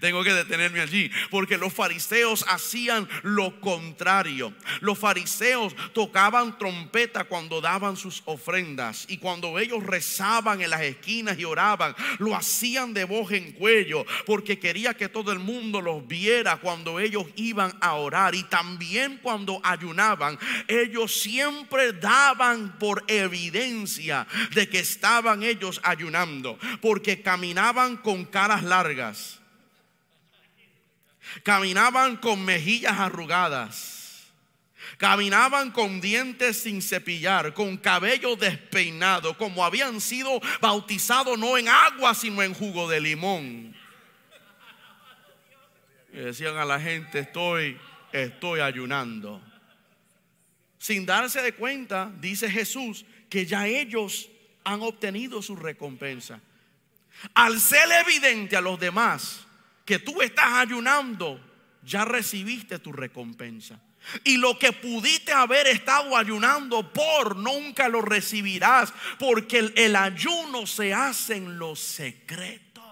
[0.00, 4.52] Tengo que detenerme allí, porque los fariseos hacían lo contrario.
[4.80, 11.38] Los fariseos tocaban trompeta cuando daban sus ofrendas y cuando ellos rezaban en las esquinas
[11.38, 16.06] y oraban, lo hacían de voz en cuello, porque quería que todo el mundo los
[16.06, 20.38] viera cuando ellos iban a orar y también cuando ayunaban.
[20.66, 29.37] Ellos siempre daban por evidencia de que estaban ellos ayunando, porque caminaban con caras largas
[31.42, 33.98] Caminaban con mejillas arrugadas.
[34.96, 42.14] Caminaban con dientes sin cepillar, con cabello despeinado, como habían sido bautizados no en agua,
[42.14, 43.76] sino en jugo de limón.
[46.12, 47.78] Y decían a la gente, estoy,
[48.12, 49.42] estoy ayunando.
[50.78, 54.30] Sin darse de cuenta, dice Jesús, que ya ellos
[54.64, 56.40] han obtenido su recompensa.
[57.34, 59.47] Al ser evidente a los demás
[59.88, 61.40] que tú estás ayunando,
[61.82, 63.80] ya recibiste tu recompensa.
[64.22, 70.92] Y lo que pudiste haber estado ayunando por, nunca lo recibirás, porque el, ayuno se
[70.92, 72.82] hace en lo secreto.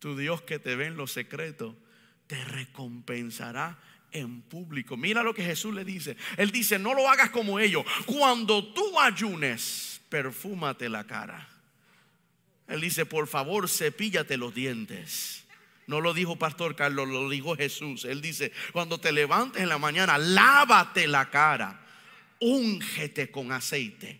[0.00, 1.76] Tu Dios que te ve en lo secreto,
[2.26, 3.78] te recompensará
[4.10, 4.96] en público.
[4.96, 6.16] Mira lo que Jesús le dice.
[6.36, 7.84] Él dice, no lo hagas como ellos.
[8.06, 11.51] Cuando tú ayunes, perfúmate la cara
[12.72, 15.44] él dice, por favor, cepíllate los dientes.
[15.86, 18.06] No lo dijo Pastor Carlos, lo dijo Jesús.
[18.06, 21.82] Él dice, cuando te levantes en la mañana, lávate la cara,
[22.40, 24.18] úngete con aceite,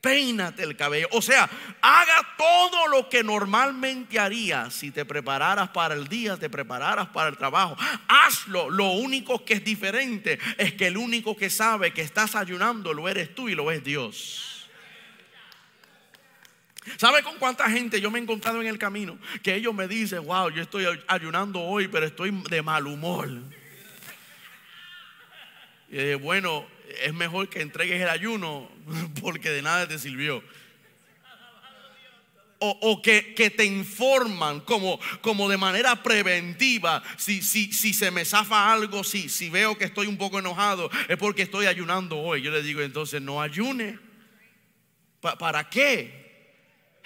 [0.00, 1.06] peínate el cabello.
[1.12, 1.48] O sea,
[1.80, 7.28] haga todo lo que normalmente harías si te prepararas para el día, te prepararas para
[7.28, 7.76] el trabajo.
[8.08, 8.68] Hazlo.
[8.68, 13.08] Lo único que es diferente es que el único que sabe que estás ayunando lo
[13.08, 14.55] eres tú y lo es Dios.
[16.96, 19.18] ¿Sabe con cuánta gente yo me he encontrado en el camino?
[19.42, 23.28] Que ellos me dicen, wow, yo estoy ayunando hoy, pero estoy de mal humor.
[25.90, 26.66] Y bueno,
[27.02, 28.70] es mejor que entregues el ayuno
[29.20, 30.42] porque de nada te sirvió.
[32.58, 37.02] O, que, te informan como, como de manera preventiva.
[37.18, 40.90] Si, si, si se me zafa algo, si, si veo que estoy un poco enojado,
[41.06, 42.40] es porque estoy ayunando hoy.
[42.40, 43.98] Yo le digo entonces, no ayune.
[45.20, 46.25] ¿Para qué?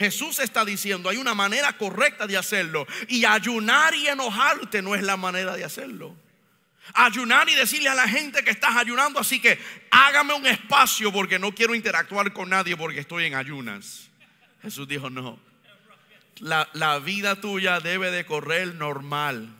[0.00, 2.86] Jesús está diciendo, hay una manera correcta de hacerlo.
[3.06, 6.16] Y ayunar y enojarte no es la manera de hacerlo.
[6.94, 9.58] Ayunar y decirle a la gente que estás ayunando, así que
[9.90, 14.08] hágame un espacio porque no quiero interactuar con nadie porque estoy en ayunas.
[14.62, 15.38] Jesús dijo, no.
[16.38, 19.54] La, la vida tuya debe de correr normal.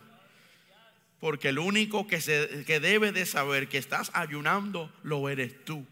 [1.20, 5.86] Porque el único que, se, que debe de saber que estás ayunando lo eres tú.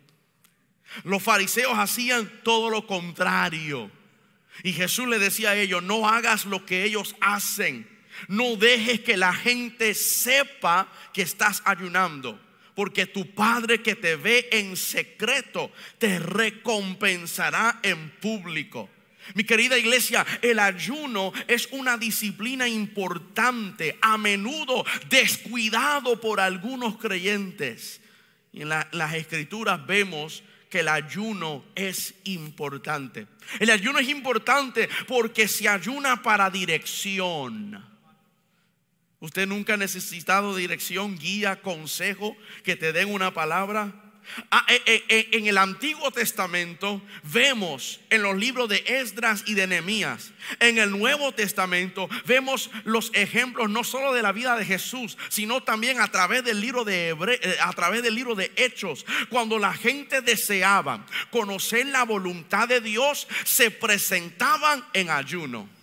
[1.05, 3.98] Los fariseos hacían todo lo contrario.
[4.63, 7.89] Y Jesús le decía a ellos, no hagas lo que ellos hacen.
[8.27, 12.41] No dejes que la gente sepa que estás ayunando.
[12.75, 18.89] Porque tu Padre que te ve en secreto te recompensará en público.
[19.35, 28.01] Mi querida iglesia, el ayuno es una disciplina importante, a menudo descuidado por algunos creyentes.
[28.53, 33.27] Y en las escrituras vemos que el ayuno es importante.
[33.59, 37.85] El ayuno es importante porque se ayuna para dirección.
[39.21, 44.08] ¿Usted nunca ha necesitado dirección, guía, consejo, que te den una palabra?
[44.51, 49.55] Ah, eh, eh, eh, en el Antiguo Testamento vemos en los libros de Esdras y
[49.55, 50.33] de Nehemías.
[50.61, 55.63] En el Nuevo Testamento vemos los ejemplos no solo de la vida de Jesús, sino
[55.63, 57.17] también a través del libro de
[57.61, 63.27] a través del libro de Hechos, cuando la gente deseaba conocer la voluntad de Dios,
[63.45, 65.78] se presentaban en ayuno.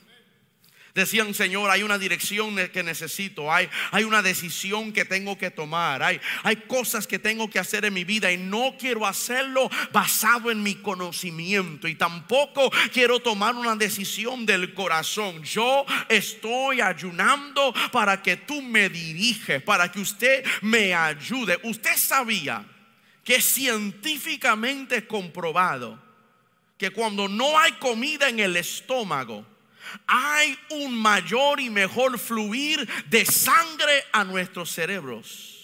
[0.95, 6.01] Decían, Señor, hay una dirección que necesito, hay, hay una decisión que tengo que tomar,
[6.01, 10.49] hay, hay cosas que tengo que hacer en mi vida y no quiero hacerlo basado
[10.51, 15.43] en mi conocimiento y tampoco quiero tomar una decisión del corazón.
[15.43, 21.59] Yo estoy ayunando para que tú me diriges, para que usted me ayude.
[21.63, 22.65] Usted sabía
[23.25, 26.01] que científicamente comprobado
[26.77, 29.54] que cuando no hay comida en el estómago,
[30.07, 35.55] hay un mayor y mejor fluir de sangre a nuestros cerebros.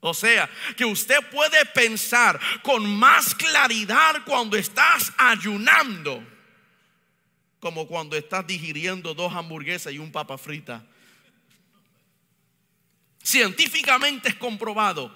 [0.00, 6.26] O sea, que usted puede pensar con más claridad cuando estás ayunando,
[7.60, 10.82] como cuando estás digiriendo dos hamburguesas y un papa frita.
[13.22, 15.14] Científicamente es comprobado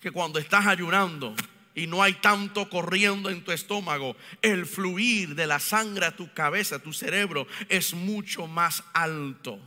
[0.00, 1.34] que cuando estás ayunando
[1.78, 6.32] y no hay tanto corriendo en tu estómago, el fluir de la sangre a tu
[6.32, 9.60] cabeza, a tu cerebro, es mucho más alto.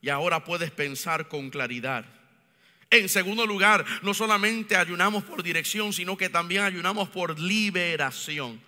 [0.00, 2.04] Y ahora puedes pensar con claridad.
[2.90, 8.60] En segundo lugar, no solamente ayunamos por dirección, sino que también ayunamos por liberación.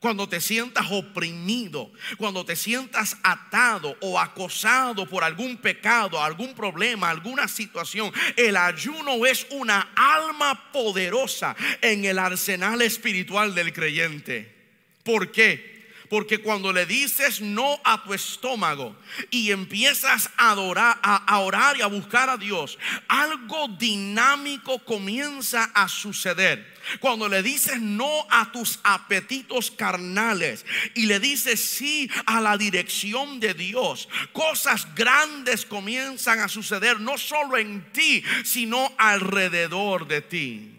[0.00, 7.10] Cuando te sientas oprimido, cuando te sientas atado o acosado por algún pecado, algún problema,
[7.10, 14.54] alguna situación, el ayuno es una alma poderosa en el arsenal espiritual del creyente.
[15.02, 15.77] ¿Por qué?
[16.08, 18.96] Porque cuando le dices no a tu estómago
[19.30, 22.78] y empiezas a, adorar, a, orar y a buscar a Dios,
[23.08, 26.78] algo dinámico comienza a suceder.
[27.00, 33.40] Cuando le dices no a tus apetitos carnales y le dices sí a la dirección
[33.40, 40.74] de Dios, cosas grandes comienzan a suceder no solo en ti, sino alrededor de ti.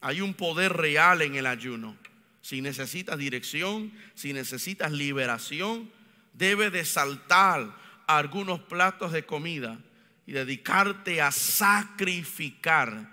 [0.00, 2.01] Hay un poder real en el ayuno.
[2.42, 5.90] Si necesitas dirección, si necesitas liberación,
[6.34, 7.74] debe de saltar
[8.06, 9.78] algunos platos de comida
[10.26, 13.10] y dedicarte a sacrificar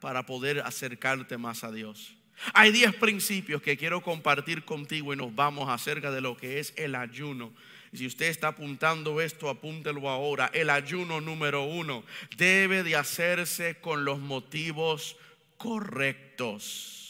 [0.00, 2.14] para poder acercarte más a Dios.
[2.54, 6.74] Hay 10 principios que quiero compartir contigo y nos vamos acerca de lo que es
[6.76, 7.52] el ayuno.
[7.92, 10.50] Y si usted está apuntando esto, apúntelo ahora.
[10.52, 12.04] El ayuno número uno
[12.36, 15.16] debe de hacerse con los motivos
[15.56, 17.01] correctos.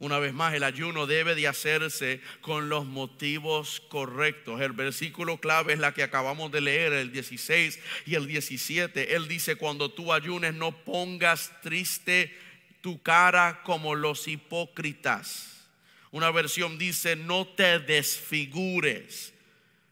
[0.00, 4.58] Una vez más, el ayuno debe de hacerse con los motivos correctos.
[4.62, 9.14] El versículo clave es la que acabamos de leer, el 16 y el 17.
[9.14, 12.34] Él dice, cuando tú ayunes no pongas triste
[12.80, 15.68] tu cara como los hipócritas.
[16.10, 19.34] Una versión dice, no te desfigures.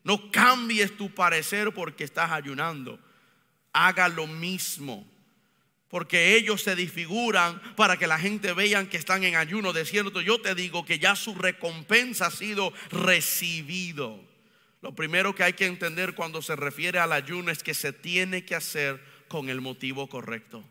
[0.05, 2.99] No cambies tu parecer porque estás ayunando.
[3.75, 5.07] Haga lo mismo
[5.89, 9.73] porque ellos se disfiguran para que la gente vean que están en ayuno.
[9.73, 14.21] De cierto, yo te digo que ya su recompensa ha sido recibido.
[14.83, 18.45] Lo primero que hay que entender cuando se refiere al ayuno es que se tiene
[18.45, 20.63] que hacer con el motivo correcto,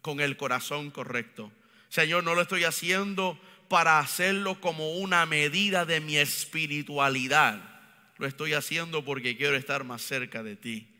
[0.00, 1.52] con el corazón correcto.
[1.88, 7.62] Señor, no lo estoy haciendo para hacerlo como una medida de mi espiritualidad.
[8.18, 10.91] Lo estoy haciendo porque quiero estar más cerca de ti.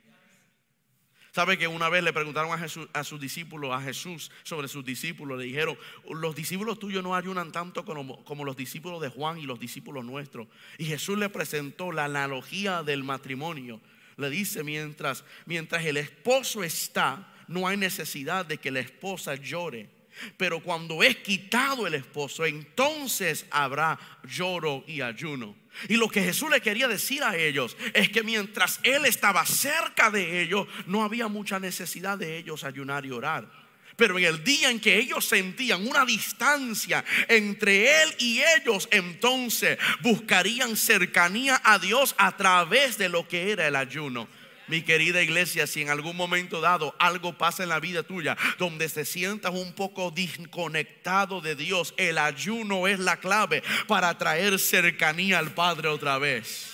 [1.33, 4.85] ¿Sabe que una vez le preguntaron a, Jesús, a sus discípulos, a Jesús sobre sus
[4.85, 5.39] discípulos?
[5.39, 5.78] Le dijeron,
[6.11, 10.05] los discípulos tuyos no ayunan tanto como, como los discípulos de Juan y los discípulos
[10.05, 10.47] nuestros.
[10.76, 13.80] Y Jesús le presentó la analogía del matrimonio.
[14.18, 20.01] Le dice, mientras, mientras el esposo está, no hay necesidad de que la esposa llore.
[20.36, 25.56] Pero cuando es quitado el esposo, entonces habrá lloro y ayuno.
[25.88, 30.10] Y lo que Jesús le quería decir a ellos es que mientras Él estaba cerca
[30.10, 33.62] de ellos, no había mucha necesidad de ellos ayunar y orar.
[33.96, 39.78] Pero en el día en que ellos sentían una distancia entre Él y ellos, entonces
[40.00, 44.28] buscarían cercanía a Dios a través de lo que era el ayuno.
[44.68, 48.88] Mi querida iglesia, si en algún momento dado algo pasa en la vida tuya donde
[48.88, 55.38] te sientas un poco desconectado de Dios, el ayuno es la clave para traer cercanía
[55.38, 56.72] al Padre otra vez.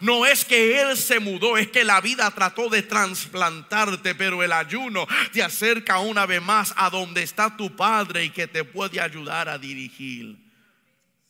[0.00, 4.52] No es que Él se mudó, es que la vida trató de trasplantarte, pero el
[4.52, 9.00] ayuno te acerca una vez más a donde está tu Padre y que te puede
[9.00, 10.36] ayudar a dirigir.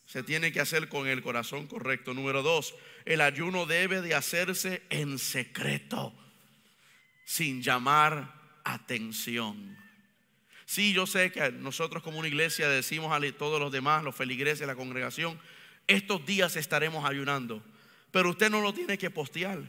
[0.05, 2.13] Se tiene que hacer con el corazón correcto.
[2.13, 2.73] Número dos,
[3.05, 6.13] el ayuno debe de hacerse en secreto,
[7.23, 8.33] sin llamar
[8.63, 9.77] atención.
[10.65, 14.65] Sí, yo sé que nosotros como una iglesia decimos a todos los demás, los feligreses,
[14.65, 15.39] la congregación,
[15.87, 17.63] estos días estaremos ayunando,
[18.11, 19.59] pero usted no lo tiene que postear.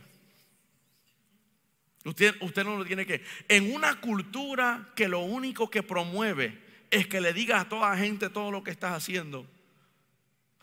[2.05, 3.23] Usted, usted no lo tiene que...
[3.49, 7.97] En una cultura que lo único que promueve es que le diga a toda la
[7.97, 9.47] gente todo lo que estás haciendo,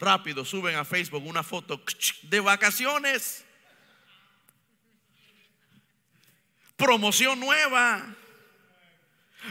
[0.04, 1.82] rápido suben a Facebook una foto
[2.24, 3.46] de vacaciones.
[6.76, 8.16] Promoción nueva.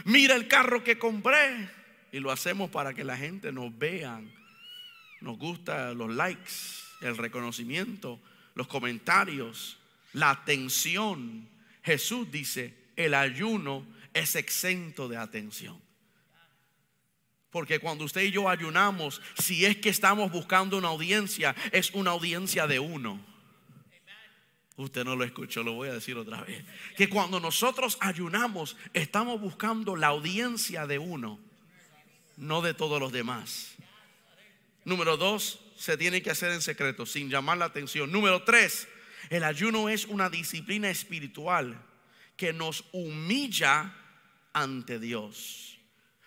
[0.05, 1.69] Mira el carro que compré.
[2.11, 4.31] Y lo hacemos para que la gente nos vean.
[5.21, 6.51] Nos gusta los likes,
[7.01, 8.19] el reconocimiento,
[8.53, 9.79] los comentarios,
[10.11, 11.47] la atención.
[11.81, 15.81] Jesús dice, el ayuno es exento de atención.
[17.53, 22.09] Porque cuando usted y yo ayunamos, si es que estamos buscando una audiencia, es una
[22.09, 23.23] audiencia de uno.
[24.75, 26.65] Usted no lo escuchó, lo voy a decir otra vez.
[26.97, 31.39] Que cuando nosotros ayunamos, estamos buscando la audiencia de uno,
[32.37, 33.75] no de todos los demás.
[34.83, 38.11] Número dos, se tiene que hacer en secreto, sin llamar la atención.
[38.11, 38.87] Número tres,
[39.29, 41.79] el ayuno es una disciplina espiritual
[42.35, 43.93] que nos humilla
[44.53, 45.72] ante Dios.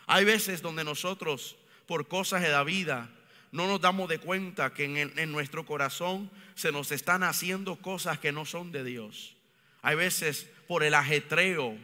[0.06, 3.10] Hay veces donde nosotros, por cosas de la vida,
[3.52, 8.32] no nos damos de cuenta que en, nuestro corazón se nos están haciendo cosas que
[8.32, 9.36] no son de Dios.
[9.82, 11.76] Hay veces por el ajetreo,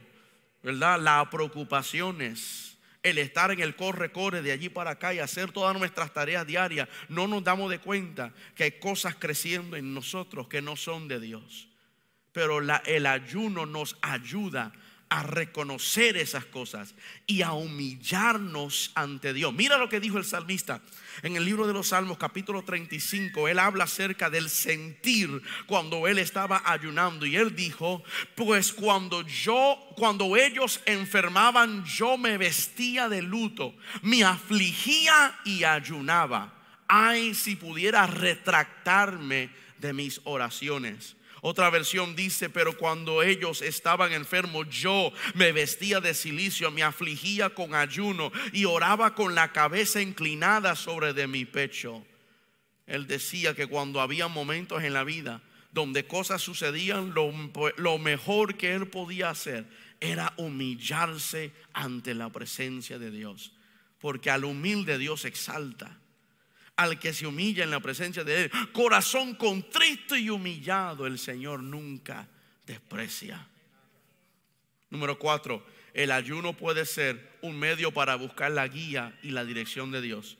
[0.62, 1.00] ¿verdad?
[1.00, 6.12] Las preocupaciones, el estar en el corre-corre de allí para acá y hacer todas nuestras
[6.12, 10.76] tareas diarias, no nos damos de cuenta que hay cosas creciendo en nosotros que no
[10.76, 11.68] son de Dios.
[12.32, 14.72] Pero el ayuno nos ayuda
[15.12, 16.94] a reconocer esas cosas
[17.26, 19.52] y a humillarnos ante Dios.
[19.52, 20.80] Mira lo que dijo el salmista
[21.22, 23.46] en el libro de los Salmos capítulo 35.
[23.46, 28.02] Él habla acerca del sentir cuando él estaba ayunando y él dijo,
[28.34, 36.54] pues cuando yo, cuando ellos enfermaban, yo me vestía de luto, me afligía y ayunaba.
[36.88, 44.68] Ay, si pudiera retractarme de mis oraciones otra versión dice, pero cuando ellos estaban enfermos,
[44.70, 50.76] yo me vestía de silicio, me afligía con ayuno y oraba con la cabeza inclinada
[50.76, 52.06] sobre de mi pecho.
[52.86, 57.32] Él decía que cuando había momentos en la vida donde cosas sucedían, lo,
[57.76, 59.66] lo mejor que él podía hacer
[59.98, 63.52] era humillarse ante la presencia de Dios.
[63.98, 65.98] Porque al humilde Dios exalta
[66.76, 68.50] al que se humilla en la presencia de Él.
[68.72, 72.28] Corazón contrito y humillado, el Señor nunca
[72.66, 73.46] desprecia.
[74.90, 75.64] Número cuatro,
[75.94, 80.38] el ayuno puede ser un medio para buscar la guía y la dirección de Dios.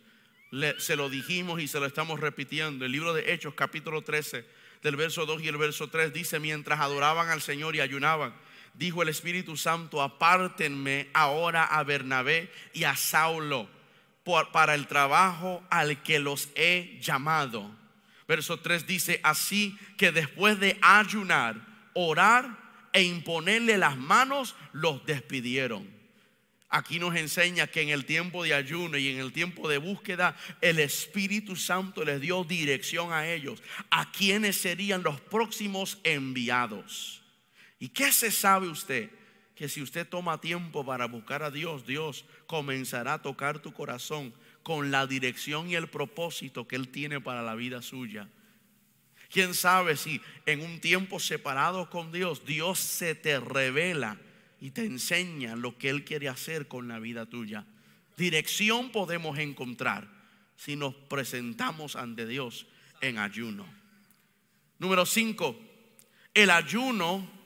[0.79, 2.85] se lo dijimos y se lo estamos repitiendo.
[2.85, 4.45] El libro de Hechos, capítulo 13,
[4.83, 8.35] del verso 2 y el verso 3, dice, mientras adoraban al Señor y ayunaban,
[8.75, 13.69] dijo el Espíritu Santo, apártenme ahora a Bernabé y a Saulo
[14.25, 17.71] para el trabajo al que los he llamado.
[18.29, 21.57] Verso 3 dice, así que después de ayunar,
[21.95, 22.59] orar
[22.93, 25.89] e imponerle las manos, los despidieron.
[26.69, 30.35] Aquí nos enseña que en el tiempo de ayuno y en el tiempo de búsqueda,
[30.63, 37.23] el Espíritu Santo les dio dirección a ellos, a quienes serían los próximos enviados.
[37.79, 39.11] ¿Y qué se sabe usted?
[39.63, 44.35] Que si usted toma tiempo para buscar a Dios, Dios comenzará a tocar tu corazón
[44.65, 48.29] con la dirección y el propósito que Él tiene para la vida suya.
[49.31, 54.19] ¿Quién sabe si en un tiempo separado con Dios, Dios se te revela
[54.61, 57.65] y te enseña lo que Él quiere hacer con la vida tuya?
[58.17, 60.09] Dirección podemos encontrar
[60.57, 62.67] si nos presentamos ante Dios
[63.01, 63.65] en ayuno.
[64.81, 65.57] Número 5.
[66.35, 67.42] El ayuno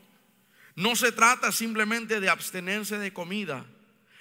[0.76, 3.64] no se trata simplemente de abstenerse de comida.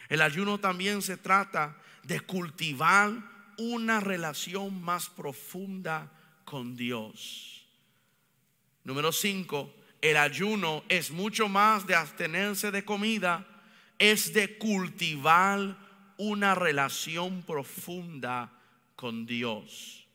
[0.08, 3.12] El ayuno también se trata de cultivar
[3.58, 6.12] una relación más profunda
[6.46, 7.66] con Dios.
[8.86, 9.76] Número 5.
[10.02, 13.46] El ayuno es mucho más de abstenerse de comida,
[14.00, 15.78] es de cultivar
[16.18, 18.54] una relación profunda
[18.96, 20.06] con Dios.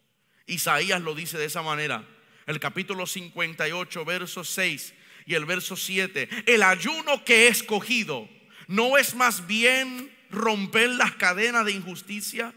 [0.47, 2.05] Isaías lo dice de esa manera.
[2.47, 4.95] El capítulo 58, verso 6
[5.31, 6.29] y el verso 7.
[6.47, 8.29] El ayuno que he escogido
[8.67, 12.53] no es más bien romper las cadenas de injusticia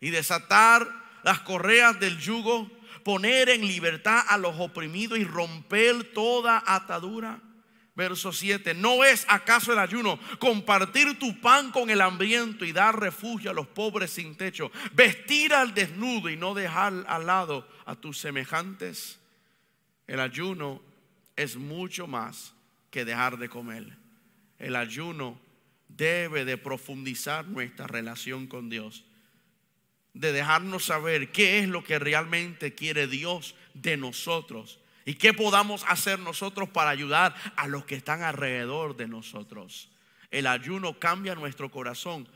[0.00, 0.88] y desatar
[1.22, 2.68] las correas del yugo,
[3.04, 7.40] poner en libertad a los oprimidos y romper toda atadura.
[7.94, 12.98] Verso 7, ¿no es acaso el ayuno compartir tu pan con el hambriento y dar
[12.98, 17.94] refugio a los pobres sin techo, vestir al desnudo y no dejar al lado a
[17.94, 19.20] tus semejantes?
[20.08, 20.89] El ayuno
[21.36, 22.54] es mucho más
[22.90, 23.96] que dejar de comer.
[24.58, 25.38] El ayuno
[25.88, 29.04] debe de profundizar nuestra relación con Dios,
[30.14, 35.84] de dejarnos saber qué es lo que realmente quiere Dios de nosotros y qué podamos
[35.88, 39.88] hacer nosotros para ayudar a los que están alrededor de nosotros.
[40.30, 42.28] El ayuno cambia nuestro corazón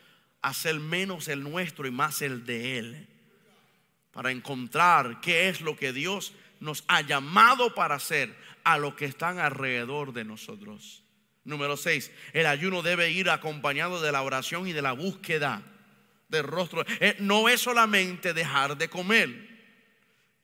[0.42, 3.08] a ser menos el nuestro y más el de Él,
[4.12, 8.34] para encontrar qué es lo que Dios nos ha llamado para hacer
[8.64, 11.04] a los que están alrededor de nosotros.
[11.44, 15.62] Número 6, el ayuno debe ir acompañado de la oración y de la búsqueda
[16.28, 16.84] del rostro.
[17.00, 19.54] Eh, no es solamente dejar de comer.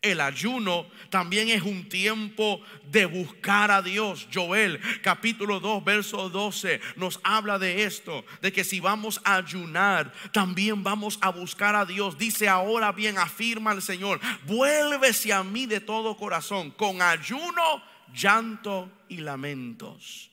[0.03, 4.29] El ayuno también es un tiempo de buscar a Dios.
[4.33, 10.11] Joel capítulo 2 verso 12 nos habla de esto, de que si vamos a ayunar,
[10.33, 12.17] también vamos a buscar a Dios.
[12.17, 17.83] Dice ahora bien, afirma el Señor, vuélvese a mí de todo corazón, con ayuno,
[18.15, 20.31] llanto y lamentos.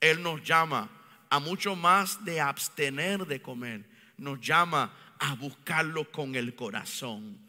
[0.00, 0.90] Él nos llama
[1.30, 3.84] a mucho más de abstener de comer,
[4.16, 7.46] nos llama a buscarlo con el corazón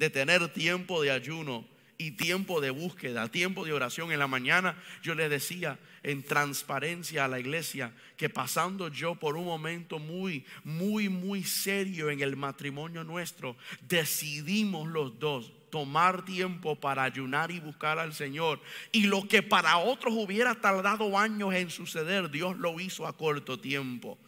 [0.00, 1.68] de tener tiempo de ayuno
[1.98, 4.10] y tiempo de búsqueda, tiempo de oración.
[4.10, 9.36] En la mañana yo le decía en transparencia a la iglesia que pasando yo por
[9.36, 16.76] un momento muy, muy, muy serio en el matrimonio nuestro, decidimos los dos tomar tiempo
[16.76, 18.60] para ayunar y buscar al Señor.
[18.92, 23.58] Y lo que para otros hubiera tardado años en suceder, Dios lo hizo a corto
[23.58, 24.18] tiempo.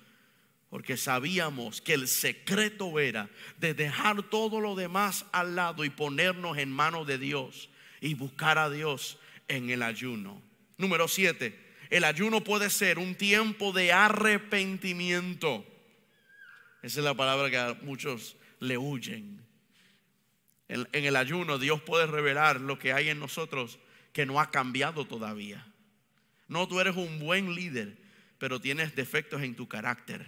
[0.70, 3.28] Porque sabíamos que el secreto era
[3.59, 7.68] de dejar todo lo demás al lado y ponernos en manos de Dios
[8.01, 9.18] y buscar a Dios
[9.49, 10.40] en el ayuno.
[10.78, 11.59] Número siete,
[11.90, 15.66] el ayuno puede ser un tiempo de arrepentimiento.
[16.82, 19.41] Esa es la palabra que a muchos le huyen.
[20.73, 23.79] En, el ayuno Dios puede revelar lo que hay en nosotros
[24.14, 25.66] que no ha cambiado todavía.
[26.49, 27.99] No, tú eres un buen líder,
[28.39, 30.27] pero tienes defectos en tu carácter.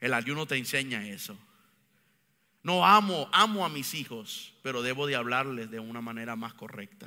[0.00, 1.38] El ayuno te enseña eso.
[2.64, 7.06] No amo, amo a mis hijos, pero debo de hablarles de una manera más correcta.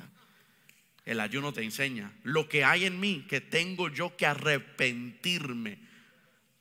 [1.04, 5.78] El ayuno te enseña lo que hay en mí que tengo yo que arrepentirme.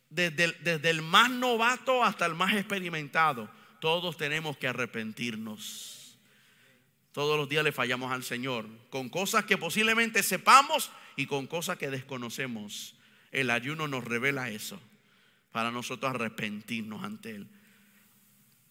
[0.10, 3.50] Desde desde el más novato hasta el más experimentado,
[3.80, 6.18] todos tenemos que arrepentirnos.
[7.12, 11.78] Todos los días le fallamos al Señor con cosas que posiblemente sepamos y con cosas
[11.78, 12.96] que desconocemos.
[13.32, 14.80] El ayuno nos revela eso
[15.52, 17.48] para nosotros arrepentirnos ante Él.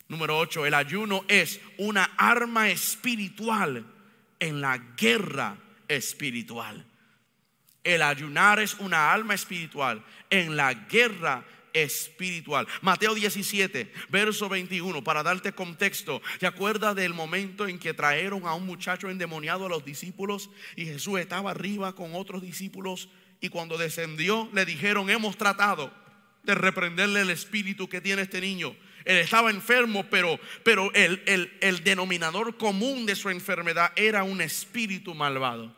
[0.09, 3.85] Número 8, el ayuno es una arma espiritual
[4.41, 6.85] en la guerra espiritual.
[7.85, 11.58] El ayunar es una arma espiritual en la guerra espiritual.
[12.83, 18.55] Mateo 17, verso 21, para darte contexto, ¿te acuerdas del momento en que trajeron a
[18.55, 23.09] un muchacho endemoniado a los discípulos y Jesús estaba arriba con otros discípulos
[23.41, 25.93] y cuando descendió le dijeron, hemos tratado
[26.43, 28.75] de reprenderle el espíritu que tiene este niño.
[29.05, 31.23] Él estaba enfermo, pero, pero el,
[31.61, 35.75] el denominador común de su enfermedad era un espíritu malvado.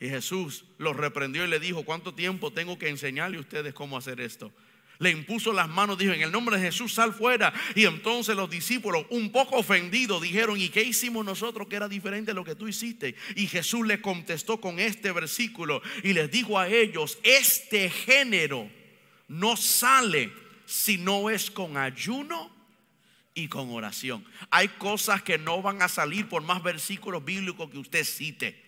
[0.00, 3.96] Y Jesús lo reprendió y le dijo, ¿cuánto tiempo tengo que enseñarle a ustedes cómo
[3.96, 4.52] hacer esto?
[4.98, 7.52] Le impuso las manos, dijo, en el nombre de Jesús sal fuera.
[7.74, 12.30] Y entonces los discípulos, un poco ofendidos, dijeron, ¿y qué hicimos nosotros que era diferente
[12.30, 13.14] de lo que tú hiciste?
[13.36, 18.70] Y Jesús le contestó con este versículo y les dijo a ellos, este género
[19.28, 20.32] no sale
[20.66, 22.54] si no es con ayuno
[23.34, 24.24] y con oración.
[24.50, 28.62] Hay cosas que no van a salir por más versículos bíblicos que usted cite.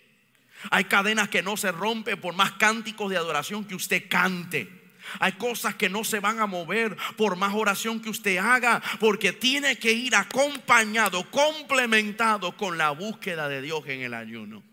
[0.71, 4.76] Hay cadenas que no se rompen por más cánticos de adoración que usted cante.
[5.19, 9.33] Hay cosas que no se van a mover por más oración que usted haga, porque
[9.33, 14.63] tiene que ir acompañado, complementado con la búsqueda de Dios en el ayuno.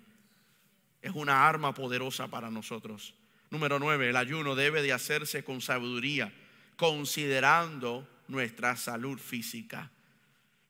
[1.02, 3.14] Es una arma poderosa para nosotros.
[3.50, 6.32] Número 9, el ayuno debe de hacerse con sabiduría,
[6.76, 9.90] considerando nuestra salud física.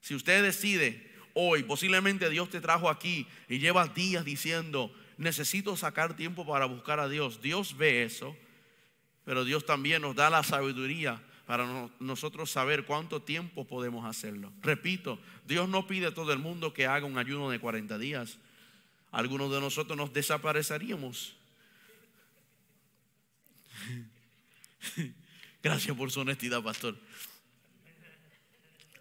[0.00, 6.14] Si usted decide hoy, posiblemente Dios te trajo aquí y llevas días diciendo, necesito sacar
[6.14, 7.40] tiempo para buscar a Dios.
[7.40, 8.36] Dios ve eso,
[9.24, 14.52] pero Dios también nos da la sabiduría para nosotros saber cuánto tiempo podemos hacerlo.
[14.62, 18.38] Repito, Dios no pide a todo el mundo que haga un ayuno de 40 días.
[19.12, 21.36] Algunos de nosotros nos desapareceríamos
[25.62, 26.96] Gracias por su honestidad, pastor.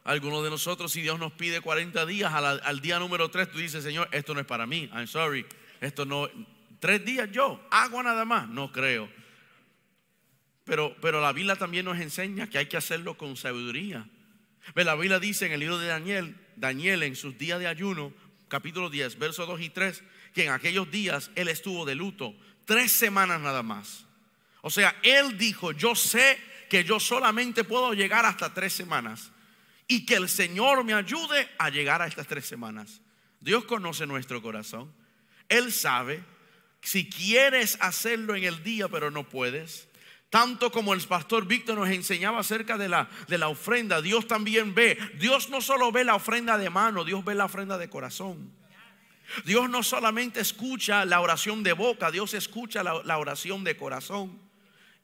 [0.03, 3.83] Algunos de nosotros, si Dios nos pide 40 días, al, día número 3 tú dices,
[3.83, 5.45] Señor, esto no es para mí, I'm sorry,
[5.79, 6.27] esto no,
[6.79, 9.09] tres días yo, agua nada más, no creo.
[10.63, 14.07] Pero, pero la Biblia también nos enseña que hay que hacerlo con sabiduría.
[14.75, 18.13] La Biblia dice en el libro de Daniel, Daniel en sus días de ayuno,
[18.47, 20.03] capítulo 10, versos 2 y 3,
[20.33, 22.33] que en aquellos días él estuvo de luto,
[22.65, 24.05] tres semanas nada más.
[24.61, 26.39] O sea, él dijo, yo sé
[26.69, 29.31] que yo solamente puedo llegar hasta tres semanas
[29.87, 33.01] y que el Señor me ayude a llegar a estas tres semanas.
[33.41, 34.91] Dios conoce nuestro corazón.
[35.49, 36.23] Él sabe
[36.81, 39.87] si quieres hacerlo en el día pero no puedes.
[40.33, 44.73] Tanto como el pastor Víctor nos enseñaba acerca de la, de la ofrenda, Dios también
[44.73, 44.97] ve.
[45.19, 48.51] Dios no solo ve la ofrenda de mano, Dios ve la ofrenda de corazón.
[49.45, 54.39] Dios no solamente escucha la oración de boca, Dios escucha la, la oración de corazón.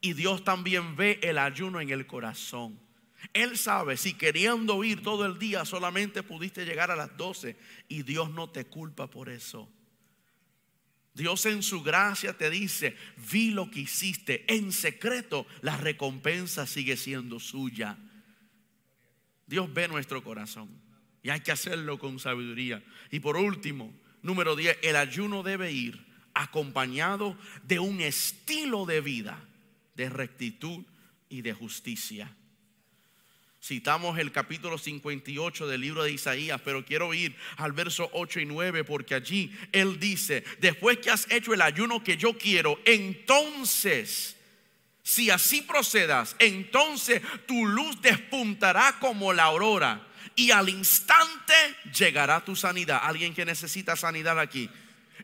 [0.01, 2.79] Y Dios también ve el ayuno en el corazón.
[3.31, 7.55] Él sabe si queriendo ir todo el día solamente pudiste llegar a las 12
[7.87, 9.69] y Dios no te culpa por eso.
[11.19, 12.95] Dios en su gracia te dice,
[13.29, 17.97] vi lo que hiciste en secreto, la recompensa sigue siendo suya.
[19.45, 20.69] Dios ve nuestro corazón
[21.21, 22.81] y hay que hacerlo con sabiduría.
[23.11, 29.45] Y por último, número 10, el ayuno debe ir acompañado de un estilo de vida
[29.95, 30.85] de rectitud
[31.27, 32.33] y de justicia.
[33.61, 38.45] Citamos el capítulo 58 del libro de Isaías, pero quiero ir al verso 8 y
[38.45, 44.37] 9 porque allí él dice, después que has hecho el ayuno que yo quiero, entonces,
[45.03, 50.07] si así procedas, entonces tu luz despuntará como la aurora
[50.37, 51.53] y al instante
[51.93, 53.01] llegará tu sanidad.
[53.03, 54.69] Alguien que necesita sanidad aquí.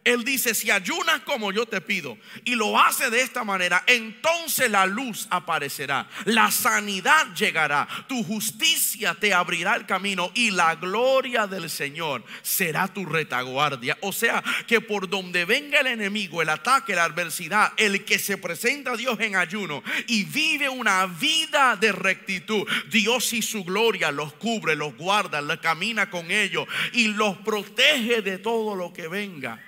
[0.05, 4.69] Él dice, si ayunas como yo te pido y lo hace de esta manera, entonces
[4.69, 11.47] la luz aparecerá, la sanidad llegará, tu justicia te abrirá el camino y la gloria
[11.47, 13.97] del Señor será tu retaguardia.
[14.01, 18.37] O sea, que por donde venga el enemigo, el ataque, la adversidad, el que se
[18.37, 24.11] presenta a Dios en ayuno y vive una vida de rectitud, Dios y su gloria
[24.11, 29.07] los cubre, los guarda, los camina con ellos y los protege de todo lo que
[29.07, 29.59] venga.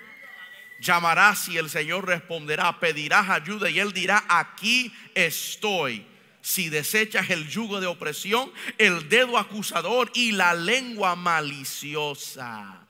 [0.78, 6.06] Llamarás y el Señor responderá, pedirás ayuda y Él dirá, aquí estoy.
[6.40, 12.86] Si desechas el yugo de opresión, el dedo acusador y la lengua maliciosa.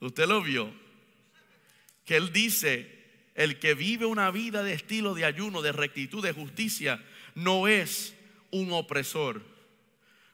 [0.00, 0.72] ¿Usted lo vio?
[2.06, 2.90] Que Él dice,
[3.34, 7.04] el que vive una vida de estilo de ayuno, de rectitud, de justicia,
[7.34, 8.14] no es
[8.50, 9.42] un opresor,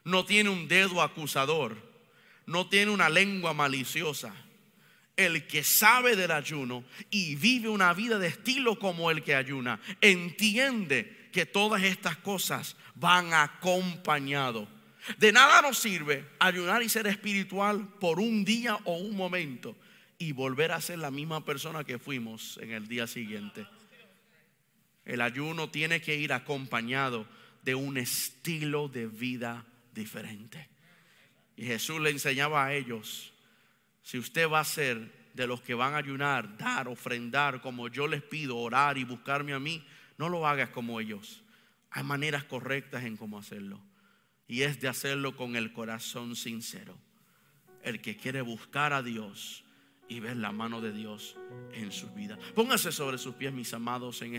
[0.05, 1.77] no tiene un dedo acusador,
[2.45, 4.33] no tiene una lengua maliciosa
[5.19, 9.81] el que sabe del ayuno y vive una vida de estilo como el que ayuna,
[9.99, 14.67] entiende que todas estas cosas van acompañado.
[15.17, 19.75] De nada nos sirve ayunar y ser espiritual por un día o un momento
[20.17, 23.67] y volver a ser la misma persona que fuimos en el día siguiente.
[25.03, 27.27] El ayuno tiene que ir acompañado
[27.63, 30.69] de un estilo de vida diferente.
[31.57, 33.33] Y Jesús le enseñaba a ellos
[34.09, 38.07] si usted va a ser de los que van a ayunar, dar, ofrendar, como yo
[38.07, 39.85] les pido, orar y buscarme a mí,
[40.17, 41.43] no lo hagas como ellos.
[41.91, 43.79] Hay maneras correctas en cómo hacerlo.
[44.47, 46.97] Y es de hacerlo con el corazón sincero.
[47.83, 49.63] El que quiere buscar a Dios
[50.07, 51.37] y ver la mano de Dios
[51.71, 52.39] en su vida.
[52.55, 54.38] Póngase sobre sus pies, mis amados, en